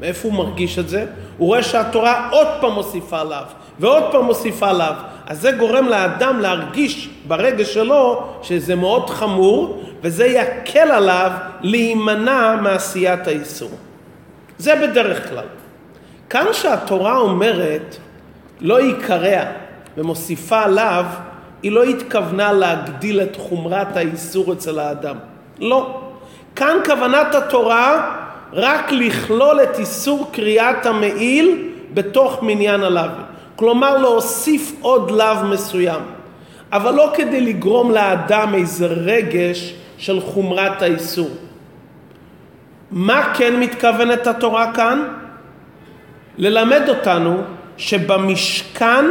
מאיפה 0.00 0.28
הוא 0.28 0.36
מרגיש 0.36 0.78
את 0.78 0.88
זה? 0.88 1.06
הוא 1.42 1.48
רואה 1.48 1.62
שהתורה 1.62 2.28
עוד 2.30 2.46
פעם 2.60 2.72
מוסיפה 2.72 3.20
עליו, 3.20 3.42
ועוד 3.80 4.02
פעם 4.12 4.24
מוסיפה 4.24 4.68
עליו. 4.68 4.94
אז 5.26 5.40
זה 5.40 5.52
גורם 5.52 5.86
לאדם 5.86 6.40
להרגיש 6.40 7.08
ברגש 7.28 7.74
שלו 7.74 8.24
שזה 8.42 8.74
מאוד 8.74 9.10
חמור, 9.10 9.82
וזה 10.02 10.26
יקל 10.26 10.90
עליו 10.90 11.30
להימנע 11.60 12.56
מעשיית 12.62 13.26
האיסור. 13.26 13.70
זה 14.58 14.74
בדרך 14.76 15.28
כלל. 15.28 15.44
כאן 16.30 16.46
שהתורה 16.52 17.18
אומרת 17.18 17.96
לא 18.60 18.80
יקרע 18.80 19.42
ומוסיפה 19.96 20.62
עליו, 20.62 21.04
היא 21.62 21.72
לא 21.72 21.82
התכוונה 21.82 22.52
להגדיל 22.52 23.20
את 23.20 23.36
חומרת 23.36 23.96
האיסור 23.96 24.52
אצל 24.52 24.78
האדם. 24.78 25.16
לא. 25.58 26.00
כאן 26.56 26.76
כוונת 26.84 27.34
התורה 27.34 28.16
רק 28.52 28.92
לכלול 28.92 29.62
את 29.62 29.78
איסור 29.78 30.30
קריאת 30.32 30.86
המעיל 30.86 31.68
בתוך 31.94 32.42
מניין 32.42 32.82
הלאו. 32.82 33.10
כלומר 33.56 33.98
להוסיף 33.98 34.72
עוד 34.80 35.10
לאו 35.10 35.44
מסוים. 35.44 36.00
אבל 36.72 36.94
לא 36.94 37.12
כדי 37.14 37.40
לגרום 37.40 37.90
לאדם 37.90 38.54
איזה 38.54 38.86
רגש 38.86 39.74
של 39.98 40.20
חומרת 40.20 40.82
האיסור. 40.82 41.30
מה 42.90 43.34
כן 43.34 43.60
מתכוונת 43.60 44.26
התורה 44.26 44.72
כאן? 44.74 45.08
ללמד 46.38 46.88
אותנו 46.88 47.42
שבמשכן 47.76 49.04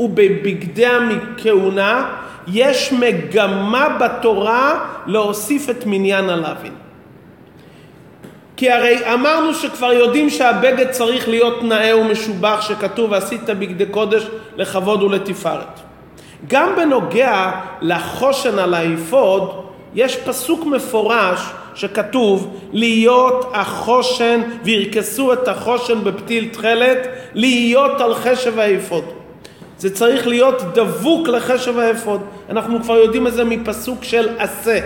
ובבגדי 0.00 0.86
הכהונה 0.86 2.08
יש 2.46 2.92
מגמה 2.92 3.88
בתורה 3.88 4.84
להוסיף 5.06 5.70
את 5.70 5.86
מניין 5.86 6.30
הלווין. 6.30 6.81
כי 8.56 8.70
הרי 8.70 9.12
אמרנו 9.14 9.54
שכבר 9.54 9.92
יודעים 9.92 10.30
שהבגד 10.30 10.90
צריך 10.90 11.28
להיות 11.28 11.62
נאה 11.62 11.96
ומשובח 11.96 12.60
שכתוב 12.60 13.12
ועשית 13.12 13.44
בגדי 13.44 13.86
קודש 13.86 14.22
לכבוד 14.56 15.02
ולתפארת. 15.02 15.80
גם 16.48 16.76
בנוגע 16.76 17.50
לחושן 17.80 18.58
על 18.58 18.74
האפוד 18.74 19.64
יש 19.94 20.16
פסוק 20.16 20.66
מפורש 20.66 21.40
שכתוב 21.74 22.60
להיות 22.72 23.50
החושן 23.54 24.40
וירכסו 24.64 25.32
את 25.32 25.48
החושן 25.48 26.04
בפתיל 26.04 26.48
תכלת 26.52 26.98
להיות 27.34 28.00
על 28.00 28.14
חשב 28.14 28.58
האפוד. 28.58 29.04
זה 29.78 29.94
צריך 29.94 30.26
להיות 30.26 30.62
דבוק 30.74 31.28
לחשב 31.28 31.78
האפוד. 31.78 32.20
אנחנו 32.50 32.82
כבר 32.82 32.96
יודעים 32.96 33.26
את 33.26 33.32
זה 33.32 33.44
מפסוק 33.44 34.04
של 34.04 34.28
עשה. 34.38 34.80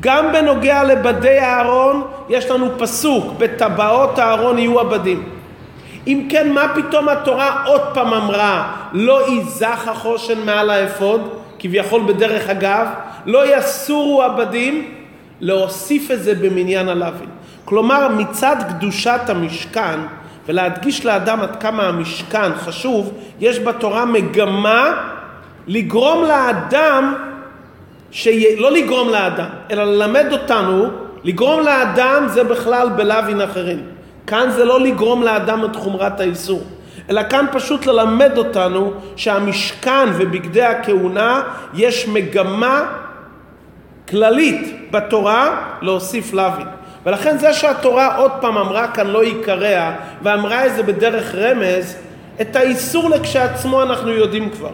גם 0.00 0.32
בנוגע 0.32 0.84
לבדי 0.84 1.38
אהרון 1.40 2.02
יש 2.28 2.50
לנו 2.50 2.78
פסוק, 2.78 3.34
בטבעות 3.38 4.18
אהרון 4.18 4.58
יהיו 4.58 4.80
הבדים. 4.80 5.28
אם 6.06 6.26
כן, 6.30 6.52
מה 6.52 6.66
פתאום 6.74 7.08
התורה 7.08 7.64
עוד 7.66 7.82
פעם 7.94 8.14
אמרה, 8.14 8.72
לא 8.92 9.28
יזח 9.28 9.88
החושן 9.88 10.38
מעל 10.46 10.70
האפוד, 10.70 11.28
כביכול 11.58 12.02
בדרך 12.06 12.48
אגב, 12.48 12.86
לא 13.26 13.56
יסורו 13.56 14.22
עבדים, 14.22 14.94
להוסיף 15.40 16.10
את 16.10 16.22
זה 16.22 16.34
במניין 16.34 16.88
הלווין. 16.88 17.28
כלומר, 17.64 18.08
מצד 18.08 18.56
קדושת 18.68 19.20
המשכן, 19.28 20.00
ולהדגיש 20.48 21.06
לאדם 21.06 21.40
עד 21.40 21.56
כמה 21.56 21.82
המשכן 21.82 22.54
חשוב, 22.54 23.12
יש 23.40 23.58
בתורה 23.58 24.04
מגמה 24.04 24.94
לגרום 25.66 26.24
לאדם, 26.24 27.14
שיה, 28.10 28.60
לא 28.60 28.72
לגרום 28.72 29.08
לאדם, 29.08 29.48
אלא 29.70 29.84
ללמד 29.84 30.26
אותנו, 30.32 30.88
לגרום 31.24 31.60
לאדם 31.60 32.26
זה 32.28 32.44
בכלל 32.44 32.88
בלווין 32.88 33.40
אחרים. 33.40 33.82
כאן 34.26 34.50
זה 34.50 34.64
לא 34.64 34.80
לגרום 34.80 35.22
לאדם 35.22 35.64
את 35.64 35.76
חומרת 35.76 36.20
האיסור, 36.20 36.62
אלא 37.10 37.22
כאן 37.30 37.46
פשוט 37.52 37.86
ללמד 37.86 38.38
אותנו 38.38 38.92
שהמשכן 39.16 40.08
ובגדי 40.18 40.62
הכהונה 40.62 41.42
יש 41.74 42.08
מגמה 42.08 42.86
כללית 44.08 44.90
בתורה 44.90 45.60
להוסיף 45.82 46.32
לווין. 46.32 46.66
ולכן 47.06 47.38
זה 47.38 47.52
שהתורה 47.52 48.16
עוד 48.16 48.32
פעם 48.40 48.58
אמרה 48.58 48.88
כאן 48.88 49.06
לא 49.06 49.24
יקרע, 49.24 49.90
ואמרה 50.22 50.66
את 50.66 50.74
זה 50.76 50.82
בדרך 50.82 51.34
רמז, 51.34 51.96
את 52.40 52.56
האיסור 52.56 53.10
לכשעצמו 53.10 53.82
אנחנו 53.82 54.10
יודעים 54.10 54.50
כבר. 54.50 54.70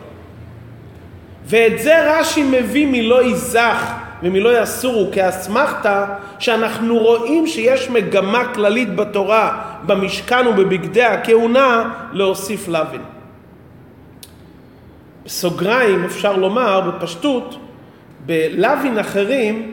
ואת 1.48 1.78
זה 1.78 2.18
רש"י 2.18 2.42
מביא 2.42 2.86
מלא 2.86 3.22
ייזך 3.22 3.92
ומלא 4.22 4.62
יסורו 4.62 5.10
כאסמכתא, 5.12 6.04
שאנחנו 6.38 6.98
רואים 6.98 7.46
שיש 7.46 7.90
מגמה 7.90 8.54
כללית 8.54 8.96
בתורה, 8.96 9.62
במשכן 9.86 10.46
ובבגדי 10.46 11.02
הכהונה, 11.02 11.90
להוסיף 12.12 12.68
לוין. 12.68 13.00
בסוגריים 15.24 16.04
אפשר 16.04 16.36
לומר 16.36 16.80
בפשטות, 16.80 17.58
בלוין 18.26 18.98
אחרים, 18.98 19.72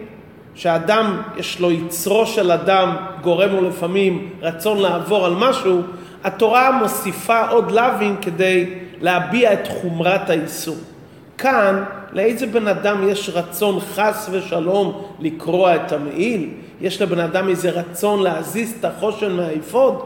שאדם, 0.56 1.22
יש 1.38 1.60
לו 1.60 1.72
יצרו 1.72 2.26
של 2.26 2.52
אדם, 2.52 2.96
גורם 3.22 3.50
לו 3.50 3.70
לפעמים 3.70 4.30
רצון 4.42 4.80
לעבור 4.80 5.26
על 5.26 5.34
משהו, 5.36 5.82
התורה 6.24 6.72
מוסיפה 6.72 7.48
עוד 7.48 7.72
לוין 7.72 8.16
כדי 8.22 8.74
להביע 9.02 9.54
את 9.54 9.68
חומרת 9.68 10.30
האיסור. 10.30 10.93
כאן, 11.38 11.84
לאיזה 12.12 12.48
בן 12.48 12.68
אדם 12.68 13.10
יש 13.10 13.30
רצון 13.34 13.80
חס 13.80 14.30
ושלום 14.32 15.02
לקרוע 15.20 15.76
את 15.76 15.92
המעיל? 15.92 16.50
יש 16.82 17.02
לבן 17.02 17.20
אדם 17.20 17.50
איזה 17.50 17.70
רצון 17.70 18.24
להזיז 18.24 18.76
את 18.80 18.86
החושן 18.86 19.32
מהאפוד? 19.32 20.06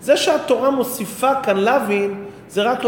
זה 0.00 0.16
שהתורה 0.16 0.70
מוסיפה 0.70 1.34
כאן 1.42 1.56
לוין, 1.56 2.14
זה 2.48 2.62
רק 2.62 2.84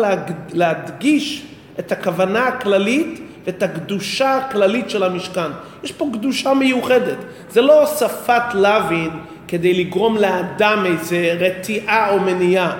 להדגיש 0.52 1.46
את 1.78 1.92
הכוונה 1.92 2.46
הכללית 2.46 3.20
ואת 3.46 3.62
הקדושה 3.62 4.36
הכללית 4.36 4.90
של 4.90 5.02
המשכן. 5.02 5.50
יש 5.82 5.92
פה 5.92 6.06
קדושה 6.12 6.54
מיוחדת. 6.54 7.18
זה 7.50 7.60
לא 7.60 7.80
הוספת 7.80 8.54
לוין 8.54 9.10
כדי 9.48 9.74
לגרום 9.74 10.16
לאדם 10.16 10.86
איזה 10.86 11.36
רתיעה 11.40 12.10
או 12.10 12.20
מניעה. 12.20 12.76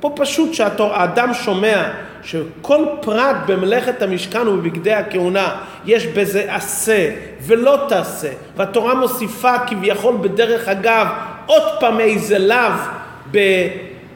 פה 0.00 0.12
פשוט 0.16 0.54
שהאדם 0.54 1.34
שומע 1.34 1.82
שכל 2.22 2.84
פרט 3.00 3.36
במלאכת 3.46 4.02
המשכן 4.02 4.48
ובבגדי 4.48 4.92
הכהונה 4.92 5.56
יש 5.86 6.06
בזה 6.06 6.54
עשה 6.54 7.10
ולא 7.46 7.84
תעשה 7.88 8.28
והתורה 8.56 8.94
מוסיפה 8.94 9.58
כביכול 9.58 10.16
בדרך 10.20 10.68
אגב 10.68 11.06
עוד 11.46 11.62
פעם 11.80 12.00
איזה 12.00 12.38
לאו 12.38 12.72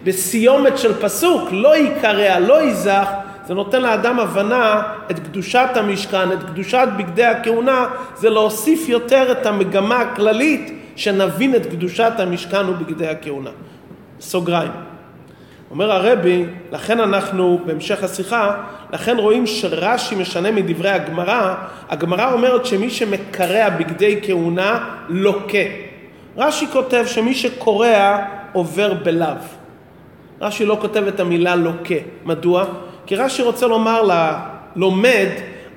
בסיומת 0.04 0.78
של 0.78 1.00
פסוק 1.00 1.48
לא 1.52 1.76
יקרע 1.76 2.38
לא 2.38 2.62
ייזך 2.62 3.08
זה 3.46 3.54
נותן 3.54 3.82
לאדם 3.82 4.20
הבנה 4.20 4.82
את 5.10 5.18
קדושת 5.18 5.68
המשכן, 5.74 6.32
את 6.32 6.42
קדושת 6.42 6.88
בגדי 6.98 7.24
הכהונה, 7.24 7.86
זה 8.16 8.30
להוסיף 8.30 8.88
יותר 8.88 9.32
את 9.32 9.46
המגמה 9.46 9.96
הכללית 10.00 10.72
שנבין 10.96 11.54
את 11.54 11.66
קדושת 11.66 12.12
המשכן 12.18 12.68
ובגדי 12.68 13.06
הכהונה. 13.06 13.50
סוגריים. 14.20 14.91
אומר 15.72 15.92
הרבי, 15.92 16.44
לכן 16.72 17.00
אנחנו, 17.00 17.60
בהמשך 17.66 18.04
השיחה, 18.04 18.54
לכן 18.92 19.16
רואים 19.18 19.46
שרש"י 19.46 20.14
משנה 20.14 20.50
מדברי 20.50 20.90
הגמרא, 20.90 21.54
הגמרא 21.88 22.32
אומרת 22.32 22.66
שמי 22.66 22.90
שמקרע 22.90 23.68
בגדי 23.68 24.20
כהונה 24.22 24.84
לוקה. 25.08 25.58
רש"י 26.36 26.66
כותב 26.72 27.04
שמי 27.06 27.34
שקורע 27.34 28.18
עובר 28.52 28.94
בלאו. 28.94 29.34
רש"י 30.40 30.66
לא 30.66 30.76
כותב 30.80 31.06
את 31.06 31.20
המילה 31.20 31.56
לוקה. 31.56 31.94
מדוע? 32.24 32.64
כי 33.06 33.16
רש"י 33.16 33.42
רוצה 33.42 33.66
לומר 33.66 34.02
ללומד, 34.76 35.28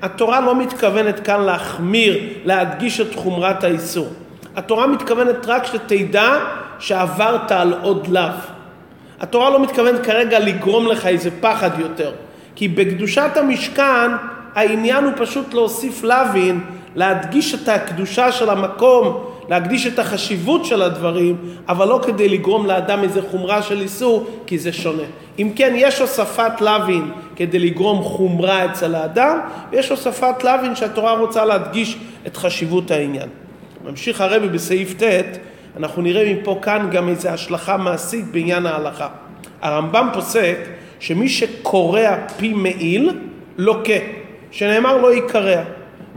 התורה 0.02 0.40
לא 0.40 0.56
מתכוונת 0.56 1.20
כאן 1.20 1.40
להחמיר, 1.40 2.18
להדגיש 2.44 3.00
את 3.00 3.14
חומרת 3.14 3.64
האיסור. 3.64 4.08
התורה 4.56 4.86
מתכוונת 4.86 5.46
רק 5.46 5.66
שתדע 5.66 6.38
שעברת 6.78 7.52
על 7.52 7.74
עוד 7.82 8.06
לאו. 8.06 8.55
התורה 9.20 9.50
לא 9.50 9.62
מתכוונת 9.62 10.06
כרגע 10.06 10.38
לגרום 10.38 10.86
לך 10.86 11.06
איזה 11.06 11.30
פחד 11.40 11.70
יותר. 11.78 12.12
כי 12.54 12.68
בקדושת 12.68 13.30
המשכן 13.36 14.10
העניין 14.54 15.04
הוא 15.04 15.12
פשוט 15.16 15.54
להוסיף 15.54 16.04
לוין, 16.04 16.60
להדגיש 16.94 17.54
את 17.54 17.68
הקדושה 17.68 18.32
של 18.32 18.50
המקום, 18.50 19.24
להקדיש 19.48 19.86
את 19.86 19.98
החשיבות 19.98 20.64
של 20.64 20.82
הדברים, 20.82 21.36
אבל 21.68 21.88
לא 21.88 22.00
כדי 22.06 22.28
לגרום 22.28 22.66
לאדם 22.66 23.02
איזה 23.02 23.22
חומרה 23.30 23.62
של 23.62 23.80
איסור, 23.80 24.26
כי 24.46 24.58
זה 24.58 24.72
שונה. 24.72 25.02
אם 25.38 25.52
כן, 25.56 25.72
יש 25.76 25.98
הוספת 25.98 26.60
לוין 26.60 27.10
כדי 27.36 27.58
לגרום 27.58 28.02
חומרה 28.02 28.64
אצל 28.64 28.94
האדם, 28.94 29.38
ויש 29.70 29.88
הוספת 29.88 30.44
לוין 30.44 30.76
שהתורה 30.76 31.12
רוצה 31.12 31.44
להדגיש 31.44 31.98
את 32.26 32.36
חשיבות 32.36 32.90
העניין. 32.90 33.28
ממשיך 33.84 34.20
הרבי 34.20 34.48
בסעיף 34.48 35.02
ט', 35.02 35.38
אנחנו 35.76 36.02
נראה 36.02 36.34
מפה 36.34 36.58
כאן 36.62 36.88
גם 36.92 37.08
איזו 37.08 37.28
השלכה 37.28 37.76
מעשית 37.76 38.24
בעניין 38.24 38.66
ההלכה. 38.66 39.08
הרמב"ם 39.62 40.08
פוסק 40.12 40.56
שמי 41.00 41.28
שקורע 41.28 42.16
פי 42.36 42.52
מעיל, 42.52 43.10
לוקה, 43.58 43.92
שנאמר 44.50 44.96
לא 44.96 45.14
יקרע. 45.14 45.62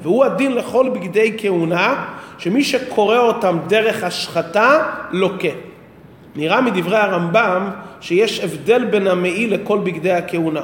והוא 0.01 0.25
הדין 0.25 0.55
לכל 0.55 0.89
בגדי 0.89 1.35
כהונה, 1.37 2.05
שמי 2.37 2.63
שקורא 2.63 3.17
אותם 3.17 3.57
דרך 3.67 4.03
השחתה, 4.03 4.83
לוקה. 5.11 5.47
נראה 6.35 6.61
מדברי 6.61 6.97
הרמב"ם 6.97 7.69
שיש 8.01 8.39
הבדל 8.39 8.85
בין 8.85 9.07
המעיל 9.07 9.53
לכל 9.53 9.77
בגדי 9.77 10.11
הכהונה. 10.11 10.61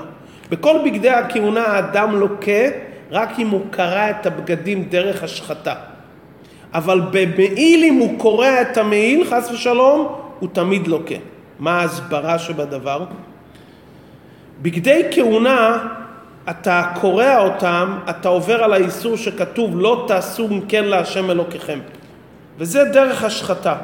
בכל 0.50 0.78
בגדי 0.86 1.10
הכהונה 1.10 1.64
האדם 1.64 2.20
לוקה 2.20 2.68
רק 3.12 3.30
אם 3.40 3.50
הוא 3.50 3.62
קרע 3.72 4.10
את 4.10 4.26
הבגדים 4.26 4.84
דרך 4.84 5.24
השחתה. 5.24 5.74
אבל 6.76 7.02
במעיל 7.12 7.84
אם 7.84 7.94
הוא 7.94 8.20
קורע 8.20 8.62
את 8.62 8.78
המעיל, 8.78 9.26
חס 9.30 9.52
ושלום, 9.52 10.16
הוא 10.40 10.50
תמיד 10.54 10.88
לוקה. 10.88 11.16
מה 11.60 11.80
ההסברה 11.80 12.40
שבדבר? 12.40 13.06
בגדי 14.62 15.02
כהונה 15.12 15.88
אתה 16.50 16.84
קורע 17.02 17.38
אותם, 17.40 17.98
אתה 18.10 18.30
עובר 18.30 18.64
על 18.64 18.74
האיסור 18.74 19.18
שכתוב 19.18 19.80
לא 19.80 20.06
תעשו 20.08 20.48
כן 20.68 20.86
להשם 20.86 21.32
אלוקיכם. 21.32 21.80
וזה 22.58 22.84
דרך 22.84 23.24
השחתה. 23.24 23.76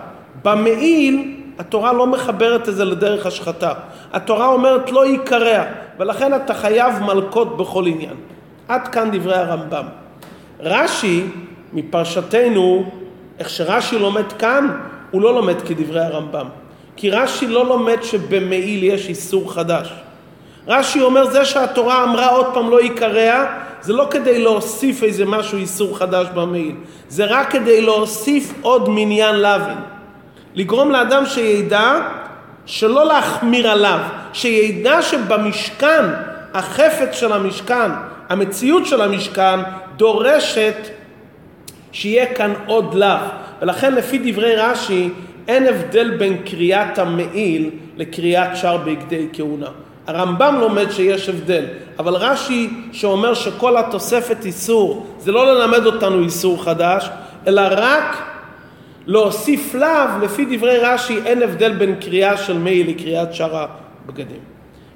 במעיל 0.44 1.38
התורה 1.60 1.94
לא 1.94 2.08
מחברת 2.08 2.70
את 2.70 2.76
זה 2.76 2.86
לדרך 2.86 3.26
השחתה. 3.26 3.74
התורה 4.14 4.48
אומרת 4.48 4.92
לא 4.92 5.06
ייקרע, 5.06 5.64
ולכן 6.00 6.34
אתה 6.34 6.54
חייב 6.54 6.94
מלקות 7.04 7.58
בכל 7.58 7.88
עניין. 7.88 8.16
עד 8.68 8.88
כאן 8.88 9.10
דברי 9.12 9.36
הרמב"ם. 9.36 9.86
רש"י, 10.60 11.24
מפרשתנו, 11.74 12.92
איך 13.40 13.50
שרש"י 13.50 14.00
לומד 14.00 14.34
כאן, 14.40 14.68
הוא 15.12 15.22
לא 15.22 15.36
לומד 15.36 15.62
כדברי 15.62 16.02
הרמב"ם. 16.02 16.46
כי 16.96 17.10
רש"י 17.10 17.48
לא 17.48 17.66
לומד 17.66 17.98
שבמעיל 18.04 18.84
יש 18.84 19.10
איסור 19.10 19.54
חדש. 19.54 19.94
רש"י 20.68 21.02
אומר 21.02 21.26
זה 21.26 21.46
שהתורה 21.46 22.04
אמרה 22.04 22.30
עוד 22.30 22.46
פעם 22.54 22.70
לא 22.70 22.82
ייקרע, 22.82 23.46
זה 23.82 23.94
לא 23.94 24.08
כדי 24.12 24.44
להוסיף 24.44 25.04
איזה 25.04 25.26
משהו 25.26 25.58
איסור 25.58 25.98
חדש 25.98 26.28
במעיל, 26.34 26.76
זה 27.10 27.26
רק 27.26 27.52
כדי 27.52 27.82
להוסיף 27.82 28.54
עוד 28.62 28.90
מניין 28.90 29.36
לוין. 29.36 29.78
לגרום 30.56 30.92
לאדם 30.92 31.26
שידע 31.26 32.00
שלא 32.66 33.06
להחמיר 33.06 33.72
עליו, 33.72 34.00
שידע 34.34 35.02
שבמשכן, 35.02 36.06
החפץ 36.54 37.16
של 37.16 37.34
המשכן, 37.34 37.92
המציאות 38.30 38.86
של 38.86 39.02
המשכן, 39.02 39.60
דורשת 39.96 41.01
שיהיה 41.92 42.34
כאן 42.34 42.54
עוד 42.66 42.94
לאו. 42.94 43.18
ולכן 43.62 43.96
לפי 43.96 44.32
דברי 44.32 44.56
רש"י 44.56 45.10
אין 45.48 45.68
הבדל 45.68 46.18
בין 46.18 46.38
קריאת 46.46 47.00
המעיל 47.00 47.70
לקריאת 47.98 48.58
שער 48.58 48.78
בגדי 48.78 49.28
כהונה. 49.34 49.70
הרמב"ם 50.08 50.58
לומד 50.60 50.92
שיש 50.92 51.30
הבדל, 51.30 51.66
אבל 52.00 52.14
רש"י 52.16 52.70
שאומר 52.92 53.34
שכל 53.34 53.78
התוספת 53.78 54.46
איסור 54.46 55.06
זה 55.20 55.32
לא 55.32 55.54
ללמד 55.54 55.86
אותנו 55.86 56.24
איסור 56.24 56.64
חדש, 56.64 57.10
אלא 57.48 57.62
רק 57.72 58.18
להוסיף 59.08 59.76
לאו, 59.76 60.20
לפי 60.22 60.58
דברי 60.58 60.78
רש"י 60.78 61.20
אין 61.26 61.44
הבדל 61.44 61.72
בין 61.74 61.96
קריאה 61.96 62.38
של 62.38 62.58
מי 62.58 62.84
לקריאת 62.84 63.34
שאר 63.34 63.66
הבגדים. 64.06 64.40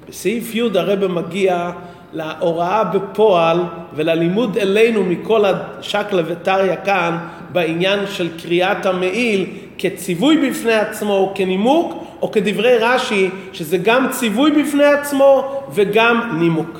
בסעיף 0.09 0.55
י' 0.55 0.61
הרב 0.75 1.07
מגיע 1.07 1.71
להוראה 2.13 2.83
בפועל 2.83 3.59
וללימוד 3.93 4.57
אלינו 4.57 5.03
מכל 5.03 5.43
השקלא 5.45 6.21
וטריא 6.25 6.75
כאן 6.85 7.17
בעניין 7.51 7.99
של 8.07 8.29
קריאת 8.41 8.85
המעיל 8.85 9.45
כציווי 9.77 10.49
בפני 10.49 10.73
עצמו, 10.73 11.31
כנימוק, 11.35 12.03
או 12.21 12.31
כדברי 12.31 12.77
רש"י, 12.77 13.29
שזה 13.53 13.77
גם 13.77 14.07
ציווי 14.11 14.51
בפני 14.51 14.85
עצמו 14.85 15.61
וגם 15.73 16.37
נימוק. 16.39 16.79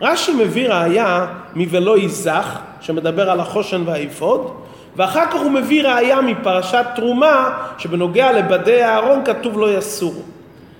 רש"י 0.00 0.32
מביא 0.32 0.68
ראיה 0.68 1.26
מ"ולא 1.56 1.98
ייזך", 1.98 2.58
שמדבר 2.80 3.30
על 3.30 3.40
החושן 3.40 3.82
והאפוד, 3.86 4.50
ואחר 4.96 5.26
כך 5.30 5.40
הוא 5.40 5.50
מביא 5.50 5.82
ראיה 5.82 6.20
מפרשת 6.20 6.86
תרומה, 6.94 7.50
שבנוגע 7.78 8.32
לבדי 8.32 8.84
אהרון 8.84 9.22
כתוב 9.24 9.58
לא 9.58 9.78
יסור. 9.78 10.14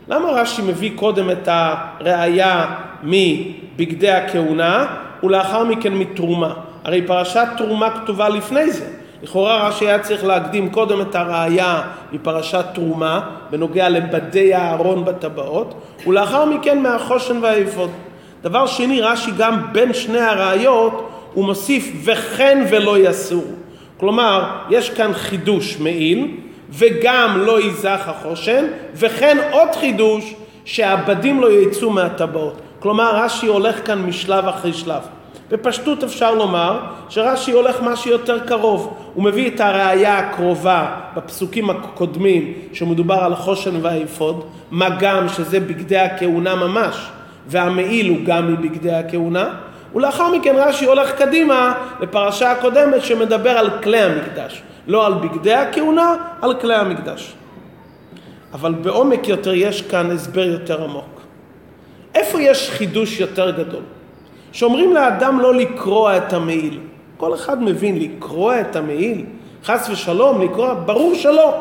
למה 0.09 0.29
רש"י 0.29 0.63
מביא 0.63 0.91
קודם 0.95 1.31
את 1.31 1.49
הראיה 1.53 2.67
מבגדי 3.07 4.11
הכהונה, 4.11 4.87
ולאחר 5.23 5.65
מכן 5.65 5.95
מתרומה? 5.95 6.55
הרי 6.85 7.03
פרשת 7.03 7.47
תרומה 7.57 7.91
כתובה 7.91 8.29
לפני 8.29 8.71
זה. 8.71 8.85
לכאורה 9.23 9.69
רש"י 9.69 9.87
היה 9.87 9.99
צריך 9.99 10.25
להקדים 10.25 10.71
קודם 10.71 11.01
את 11.01 11.15
הראייה 11.15 11.83
מפרשת 12.13 12.65
תרומה 12.75 13.21
בנוגע 13.51 13.89
לבדי 13.89 14.55
הארון 14.55 15.05
בטבעות 15.05 15.75
ולאחר 16.07 16.45
מכן 16.45 16.83
מהחושן 16.83 17.39
והאפוד. 17.43 17.91
דבר 18.43 18.67
שני, 18.67 19.01
רש"י 19.01 19.31
גם 19.39 19.63
בין 19.73 19.95
שני 19.95 20.21
הראיות 20.21 21.11
הוא 21.35 21.45
מוסיף 21.45 21.93
וכן 22.05 22.65
ולא 22.71 22.99
יסור. 22.99 23.45
כלומר, 23.97 24.45
יש 24.71 24.91
כאן 24.91 25.13
חידוש 25.13 25.79
מעיל 25.79 26.37
וגם 26.71 27.43
לא 27.47 27.61
ייזך 27.61 28.01
החושן 28.07 28.65
וכן 28.95 29.39
עוד 29.51 29.69
חידוש 29.81 30.35
שהבדים 30.65 31.41
לא 31.41 31.53
יצאו 31.53 31.91
מהטבעות. 31.91 32.61
כלומר, 32.79 33.25
רש"י 33.25 33.47
הולך 33.47 33.87
כאן 33.87 34.03
משלב 34.03 34.49
אחרי 34.49 34.73
שלב. 34.73 35.03
בפשטות 35.51 36.05
אפשר 36.05 36.35
לומר 36.35 36.81
שרש"י 37.09 37.53
הולך 37.53 37.83
משהו 37.83 38.11
יותר 38.11 38.39
קרוב. 38.39 38.97
הוא 39.15 39.25
מביא 39.25 39.51
את 39.51 39.61
הראייה 39.61 40.19
הקרובה 40.19 40.87
בפסוקים 41.17 41.71
הקודמים 41.71 42.53
שמדובר 42.73 43.15
על 43.15 43.33
החושן 43.33 43.79
והאפוד, 43.83 44.45
מה 44.71 44.89
גם 45.01 45.29
שזה 45.29 45.61
בגדי 45.61 45.99
הכהונה 45.99 46.55
ממש, 46.55 47.09
והמעיל 47.47 48.09
הוא 48.09 48.19
גם 48.25 48.53
מבגדי 48.53 48.93
הכהונה, 48.93 49.49
ולאחר 49.95 50.33
מכן 50.33 50.55
רש"י 50.59 50.85
הולך 50.85 51.13
קדימה 51.13 51.75
לפרשה 52.01 52.53
הקודמת 52.53 53.05
שמדבר 53.05 53.51
על 53.51 53.71
כלי 53.83 54.01
המקדש, 54.01 54.63
לא 54.87 55.07
על 55.07 55.15
בגדי 55.15 55.55
הכהונה, 55.55 56.15
על 56.43 56.55
כלי 56.61 56.75
המקדש. 56.75 57.33
אבל 58.53 58.75
בעומק 58.75 59.29
יותר 59.29 59.55
יש 59.55 59.83
כאן 59.83 60.11
הסבר 60.11 60.45
יותר 60.45 60.85
עמוק. 60.85 61.16
איפה 62.17 62.43
יש 62.43 62.71
חידוש 62.71 63.21
יותר 63.21 63.51
גדול? 63.51 63.83
שאומרים 64.53 64.95
לאדם 64.95 65.41
לא 65.41 65.55
לקרוע 65.55 66.17
את 66.17 66.33
המעיל. 66.33 66.81
כל 67.17 67.35
אחד 67.35 67.63
מבין 67.63 67.99
לקרוע 67.99 68.61
את 68.61 68.77
המעיל, 68.77 69.25
חס 69.65 69.89
ושלום, 69.93 70.43
לקרוע, 70.43 70.75
ברור 70.87 71.15
שלא. 71.15 71.55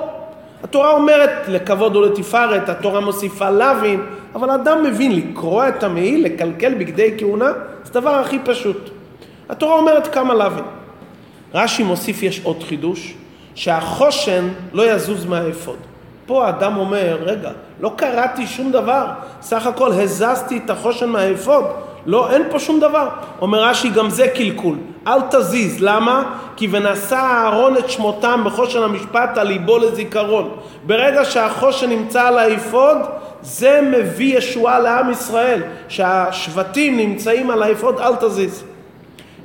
התורה 0.63 0.91
אומרת 0.91 1.47
לכבוד 1.47 1.95
ולתפארת, 1.95 2.69
התורה 2.69 2.99
מוסיפה 2.99 3.49
לאווין, 3.49 4.01
אבל 4.35 4.49
אדם 4.51 4.83
מבין 4.83 5.15
לקרוע 5.15 5.69
את 5.69 5.83
המעיל, 5.83 6.25
לקלקל 6.25 6.73
בגדי 6.73 7.13
כהונה, 7.17 7.51
זה 7.83 7.89
הדבר 7.91 8.09
הכי 8.09 8.39
פשוט. 8.45 8.89
התורה 9.49 9.75
אומרת 9.75 10.13
כמה 10.13 10.33
לאווין. 10.33 10.65
רש"י 11.53 11.83
מוסיף 11.83 12.23
יש 12.23 12.41
עוד 12.43 12.63
חידוש, 12.63 13.13
שהחושן 13.55 14.47
לא 14.73 14.91
יזוז 14.91 15.25
מהאפוד. 15.25 15.77
פה 16.25 16.45
האדם 16.45 16.77
אומר, 16.77 17.17
רגע, 17.21 17.49
לא 17.79 17.91
קרעתי 17.95 18.47
שום 18.47 18.71
דבר, 18.71 19.05
סך 19.41 19.67
הכל 19.67 19.91
הזזתי 19.91 20.57
את 20.65 20.69
החושן 20.69 21.09
מהאפוד, 21.09 21.65
לא, 22.05 22.31
אין 22.31 22.43
פה 22.49 22.59
שום 22.59 22.79
דבר. 22.79 23.07
אומר 23.41 23.63
רש"י, 23.63 23.89
גם 23.89 24.09
זה 24.09 24.27
קלקול. 24.27 24.75
אל 25.07 25.21
תזיז. 25.31 25.77
למה? 25.79 26.23
כי 26.55 26.67
ונשא 26.71 27.15
אהרון 27.15 27.77
את 27.77 27.89
שמותם 27.89 28.41
בחושן 28.45 28.83
המשפט 28.83 29.37
על 29.37 29.47
ליבו 29.47 29.77
לזיכרון. 29.77 30.55
ברגע 30.83 31.25
שהחושן 31.25 31.89
נמצא 31.89 32.27
על 32.27 32.37
האפוד, 32.37 32.97
זה 33.41 33.81
מביא 33.91 34.37
ישועה 34.37 34.79
לעם 34.79 35.11
ישראל. 35.11 35.61
שהשבטים 35.87 36.97
נמצאים 36.97 37.51
על 37.51 37.63
האפוד, 37.63 37.99
אל 37.99 38.15
תזיז. 38.15 38.63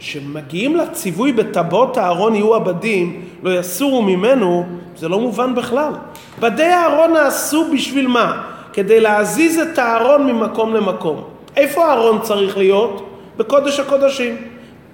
כשמגיעים 0.00 0.76
לציווי 0.76 1.32
בטבעות 1.32 1.98
אהרון 1.98 2.34
יהיו 2.34 2.54
עבדים, 2.54 3.22
לא 3.42 3.58
יסורו 3.58 4.02
ממנו, 4.02 4.66
זה 4.96 5.08
לא 5.08 5.20
מובן 5.20 5.54
בכלל. 5.54 5.92
בדי 6.40 6.72
אהרון 6.72 7.12
נעשו 7.12 7.64
בשביל 7.72 8.06
מה? 8.06 8.42
כדי 8.72 9.00
להזיז 9.00 9.58
את 9.58 9.78
הארון 9.78 10.26
ממקום 10.26 10.74
למקום. 10.74 11.24
איפה 11.56 11.86
הארון 11.86 12.18
צריך 12.22 12.58
להיות? 12.58 13.06
בקודש 13.36 13.80
הקודשים. 13.80 14.36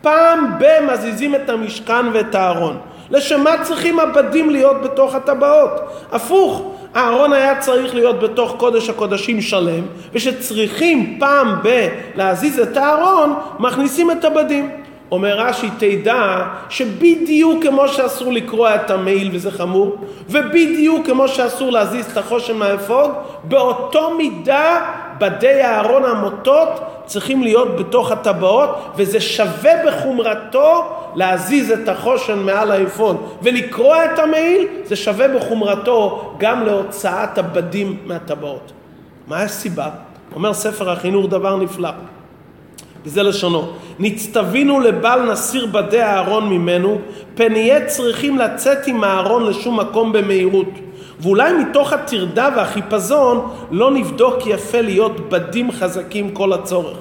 פעם 0.02 0.52
במזיזים 0.58 1.34
את 1.34 1.50
המשכן 1.50 2.06
ואת 2.12 2.34
הארון. 2.34 2.76
לשם 3.10 3.44
מה 3.44 3.50
צריכים 3.62 4.00
עבדים 4.00 4.50
להיות 4.50 4.82
בתוך 4.82 5.14
הטבעות? 5.14 5.70
הפוך, 6.12 6.62
הארון 6.94 7.32
היה 7.32 7.60
צריך 7.60 7.94
להיות 7.94 8.20
בתוך 8.20 8.54
קודש 8.56 8.90
הקודשים 8.90 9.40
שלם, 9.40 9.82
ושצריכים 10.12 11.16
פעם 11.20 11.54
ב- 11.64 11.88
להזיז 12.14 12.58
את 12.58 12.76
הארון, 12.76 13.34
מכניסים 13.58 14.10
את 14.10 14.24
הבדים. 14.24 14.85
אומר 15.10 15.38
רש"י, 15.38 15.70
תדע 15.78 16.44
שבדיוק 16.68 17.62
כמו 17.62 17.88
שאסור 17.88 18.32
לקרוע 18.32 18.74
את 18.74 18.90
המעיל 18.90 19.30
וזה 19.32 19.50
חמור, 19.50 19.96
ובדיוק 20.28 21.06
כמו 21.06 21.28
שאסור 21.28 21.72
להזיז 21.72 22.10
את 22.10 22.16
החושן 22.16 22.56
מהאפוד, 22.56 23.10
באותו 23.44 24.10
מידה 24.16 24.80
בדי 25.18 25.62
אהרון 25.62 26.04
המוטות 26.04 26.68
צריכים 27.04 27.42
להיות 27.42 27.76
בתוך 27.76 28.12
הטבעות, 28.12 28.70
וזה 28.96 29.20
שווה 29.20 29.72
בחומרתו 29.86 30.84
להזיז 31.14 31.70
את 31.70 31.88
החושן 31.88 32.38
מעל 32.38 32.70
האפוד 32.70 33.16
ולקרוע 33.42 34.04
את 34.04 34.18
המעיל, 34.18 34.66
זה 34.84 34.96
שווה 34.96 35.28
בחומרתו 35.28 36.32
גם 36.38 36.64
להוצאת 36.64 37.38
הבדים 37.38 37.96
מהטבעות. 38.06 38.72
מה 39.26 39.42
הסיבה? 39.42 39.88
אומר 40.34 40.54
ספר 40.54 40.90
החינוך 40.90 41.26
דבר 41.26 41.56
נפלא. 41.56 41.90
וזה 43.06 43.22
לשונו, 43.22 43.68
נצטווינו 43.98 44.80
לבל 44.80 45.20
נסיר 45.32 45.66
בדי 45.66 46.00
הארון 46.00 46.48
ממנו, 46.48 46.98
פן 47.34 47.52
נהיה 47.52 47.86
צריכים 47.86 48.38
לצאת 48.38 48.86
עם 48.86 49.04
הארון 49.04 49.46
לשום 49.46 49.80
מקום 49.80 50.12
במהירות. 50.12 50.68
ואולי 51.20 51.52
מתוך 51.52 51.92
הטרדה 51.92 52.48
והחיפזון 52.56 53.48
לא 53.70 53.90
נבדוק 53.90 54.46
יפה 54.46 54.80
להיות 54.80 55.28
בדים 55.30 55.72
חזקים 55.72 56.30
כל 56.30 56.52
הצורך. 56.52 56.98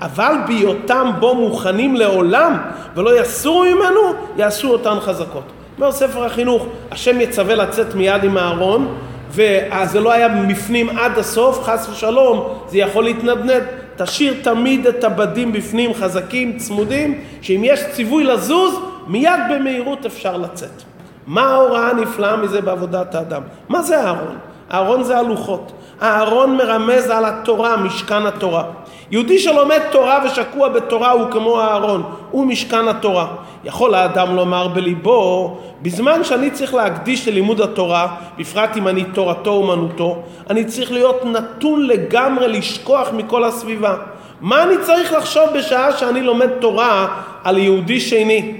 אבל 0.00 0.34
בהיותם 0.46 1.10
בו 1.20 1.34
מוכנים 1.34 1.96
לעולם 1.96 2.56
ולא 2.96 3.20
יסורו 3.20 3.64
ממנו, 3.64 4.00
יעשו 4.36 4.68
אותן 4.68 5.00
חזקות. 5.00 5.42
אומר 5.78 5.92
ספר 5.92 6.24
החינוך, 6.24 6.66
השם 6.90 7.20
יצווה 7.20 7.54
לצאת 7.54 7.94
מיד 7.94 8.24
עם 8.24 8.36
הארון, 8.36 8.94
וזה 9.30 10.00
לא 10.00 10.12
היה 10.12 10.28
מפנים 10.28 10.98
עד 10.98 11.18
הסוף, 11.18 11.62
חס 11.62 11.88
ושלום, 11.92 12.48
זה 12.68 12.78
יכול 12.78 13.04
להתנדנד. 13.04 13.85
תשאיר 13.96 14.34
תמיד 14.42 14.86
את 14.86 15.04
הבדים 15.04 15.52
בפנים 15.52 15.94
חזקים, 15.94 16.58
צמודים, 16.58 17.20
שאם 17.42 17.60
יש 17.64 17.80
ציווי 17.92 18.24
לזוז, 18.24 18.78
מיד 19.06 19.40
במהירות 19.50 20.06
אפשר 20.06 20.36
לצאת. 20.36 20.82
מה 21.26 21.42
ההוראה 21.42 21.90
הנפלאה 21.90 22.36
מזה 22.36 22.60
בעבודת 22.60 23.14
האדם? 23.14 23.42
מה 23.68 23.82
זה 23.82 24.00
הארון? 24.00 24.36
הארון 24.70 25.02
זה 25.02 25.18
הלוחות. 25.18 25.72
הארון 26.00 26.56
מרמז 26.56 27.10
על 27.10 27.24
התורה, 27.24 27.76
משכן 27.76 28.26
התורה. 28.26 28.64
יהודי 29.10 29.38
שלומד 29.38 29.80
תורה 29.90 30.20
ושקוע 30.26 30.68
בתורה 30.68 31.10
הוא 31.10 31.30
כמו 31.30 31.60
הארון, 31.60 32.02
הוא 32.30 32.46
משכן 32.46 32.88
התורה. 32.88 33.26
יכול 33.64 33.94
האדם 33.94 34.36
לומר 34.36 34.68
בליבו, 34.68 35.56
בזמן 35.82 36.24
שאני 36.24 36.50
צריך 36.50 36.74
להקדיש 36.74 37.28
ללימוד 37.28 37.60
התורה, 37.60 38.08
בפרט 38.38 38.76
אם 38.76 38.88
אני 38.88 39.04
תורתו 39.04 39.50
אומנותו, 39.50 40.22
אני 40.50 40.64
צריך 40.64 40.92
להיות 40.92 41.24
נתון 41.24 41.86
לגמרי 41.86 42.48
לשכוח 42.48 43.08
מכל 43.12 43.44
הסביבה. 43.44 43.94
מה 44.40 44.62
אני 44.62 44.74
צריך 44.82 45.12
לחשוב 45.12 45.44
בשעה 45.54 45.92
שאני 45.92 46.22
לומד 46.22 46.48
תורה 46.48 47.08
על 47.44 47.58
יהודי 47.58 48.00
שני? 48.00 48.54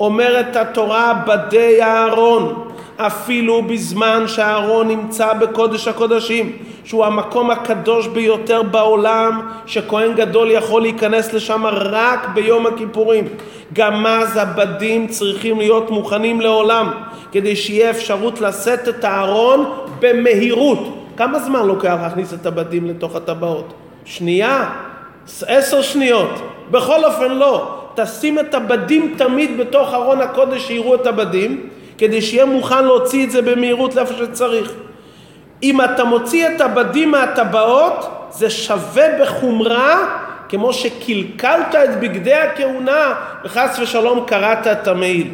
אומרת 0.00 0.56
התורה 0.56 1.14
בדי 1.26 1.82
הארון, 1.82 2.68
אפילו 2.96 3.62
בזמן 3.62 4.24
שהארון 4.26 4.88
נמצא 4.88 5.32
בקודש 5.32 5.88
הקודשים, 5.88 6.52
שהוא 6.84 7.04
המקום 7.04 7.50
הקדוש 7.50 8.06
ביותר 8.06 8.62
בעולם, 8.62 9.48
שכהן 9.66 10.14
גדול 10.14 10.50
יכול 10.50 10.82
להיכנס 10.82 11.32
לשם 11.32 11.66
רק 11.66 12.28
ביום 12.34 12.66
הכיפורים. 12.66 13.24
גם 13.72 14.06
אז 14.06 14.36
הבדים 14.36 15.06
צריכים 15.06 15.58
להיות 15.58 15.90
מוכנים 15.90 16.40
לעולם, 16.40 16.90
כדי 17.32 17.56
שיהיה 17.56 17.90
אפשרות 17.90 18.40
לשאת 18.40 18.88
את 18.88 19.04
הארון 19.04 19.72
במהירות. 20.00 20.78
כמה 21.16 21.38
זמן 21.38 21.66
לוקח 21.66 21.96
להכניס 22.02 22.34
את 22.34 22.46
הבדים 22.46 22.86
לתוך 22.86 23.16
הטבעות? 23.16 23.72
שנייה? 24.04 24.70
עשר 25.46 25.82
שניות. 25.82 26.30
בכל 26.70 27.04
אופן 27.04 27.30
לא. 27.30 27.80
תשים 27.94 28.38
את 28.38 28.54
הבדים 28.54 29.14
תמיד 29.18 29.58
בתוך 29.58 29.94
ארון 29.94 30.20
הקודש 30.20 30.66
שיראו 30.66 30.94
את 30.94 31.06
הבדים, 31.06 31.68
כדי 31.98 32.22
שיהיה 32.22 32.44
מוכן 32.44 32.84
להוציא 32.84 33.24
את 33.24 33.30
זה 33.30 33.42
במהירות 33.42 33.94
לאיפה 33.94 34.14
שצריך. 34.14 34.72
אם 35.62 35.80
אתה 35.80 36.04
מוציא 36.04 36.46
את 36.46 36.60
הבדים 36.60 37.10
מהטבעות, 37.10 38.10
זה 38.30 38.50
שווה 38.50 39.06
בחומרה 39.20 40.18
כמו 40.48 40.72
שקלקלת 40.72 41.74
את 41.74 42.00
בגדי 42.00 42.34
הכהונה 42.34 43.14
וחס 43.44 43.78
ושלום 43.82 44.24
קרעת 44.26 44.66
את 44.66 44.88
המעיל. 44.88 45.28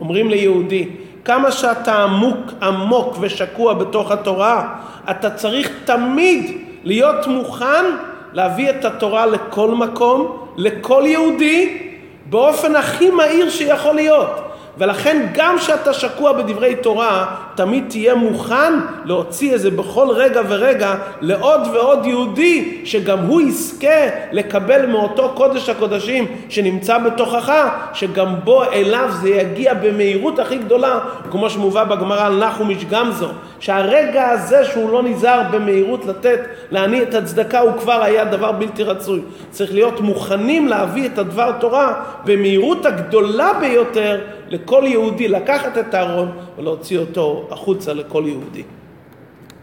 אומרים 0.00 0.30
ליהודי, 0.30 0.88
כמה 1.24 1.52
שאתה 1.52 2.02
עמוק 2.02 2.52
עמוק 2.62 3.16
ושקוע 3.20 3.74
בתוך 3.74 4.10
התורה, 4.10 4.74
אתה 5.10 5.30
צריך 5.30 5.70
תמיד 5.84 6.58
להיות 6.84 7.26
מוכן 7.26 7.84
להביא 8.32 8.70
את 8.70 8.84
התורה 8.84 9.26
לכל 9.26 9.70
מקום, 9.70 10.46
לכל 10.56 11.02
יהודי, 11.06 11.78
באופן 12.26 12.76
הכי 12.76 13.10
מהיר 13.10 13.50
שיכול 13.50 13.94
להיות. 13.94 14.40
ולכן 14.78 15.26
גם 15.32 15.58
כשאתה 15.58 15.92
שקוע 15.92 16.32
בדברי 16.32 16.74
תורה, 16.74 17.26
תמיד 17.54 17.84
תהיה 17.88 18.14
מוכן 18.14 18.72
להוציא 19.04 19.54
את 19.54 19.60
זה 19.60 19.70
בכל 19.70 20.08
רגע 20.10 20.40
ורגע 20.48 20.94
לעוד 21.20 21.60
ועוד 21.72 22.06
יהודי, 22.06 22.80
שגם 22.84 23.18
הוא 23.18 23.40
יזכה 23.40 24.06
לקבל 24.32 24.86
מאותו 24.86 25.32
קודש 25.34 25.68
הקודשים 25.68 26.26
שנמצא 26.48 26.98
בתוכך, 26.98 27.52
שגם 27.92 28.34
בו 28.44 28.64
אליו 28.64 29.08
זה 29.20 29.28
יגיע 29.28 29.74
במהירות 29.74 30.38
הכי 30.38 30.58
גדולה, 30.58 30.98
כמו 31.30 31.50
שמובא 31.50 31.84
בגמרא 31.84 32.26
על 32.26 32.44
נחומיש 32.44 32.84
גמזו, 32.84 33.28
שהרגע 33.60 34.28
הזה 34.28 34.64
שהוא 34.64 34.90
לא 34.90 35.02
נזהר 35.02 35.42
במהירות 35.50 36.06
לתת, 36.06 36.40
להניע 36.70 37.02
את 37.02 37.14
הצדקה, 37.14 37.60
הוא 37.60 37.72
כבר 37.80 38.02
היה 38.02 38.24
דבר 38.24 38.52
בלתי 38.52 38.82
רצוי. 38.82 39.20
צריך 39.50 39.74
להיות 39.74 40.00
מוכנים 40.00 40.68
להביא 40.68 41.06
את 41.06 41.18
הדבר 41.18 41.52
תורה 41.60 41.92
במהירות 42.24 42.86
הגדולה 42.86 43.50
ביותר 43.60 44.20
לכל 44.66 44.84
יהודי, 44.86 45.28
לקחת 45.28 45.78
את 45.78 45.94
הארון 45.94 46.30
ולהוציא 46.58 46.98
אותו 46.98 47.48
החוצה 47.50 47.94
לכל 47.94 48.24
יהודי. 48.26 48.62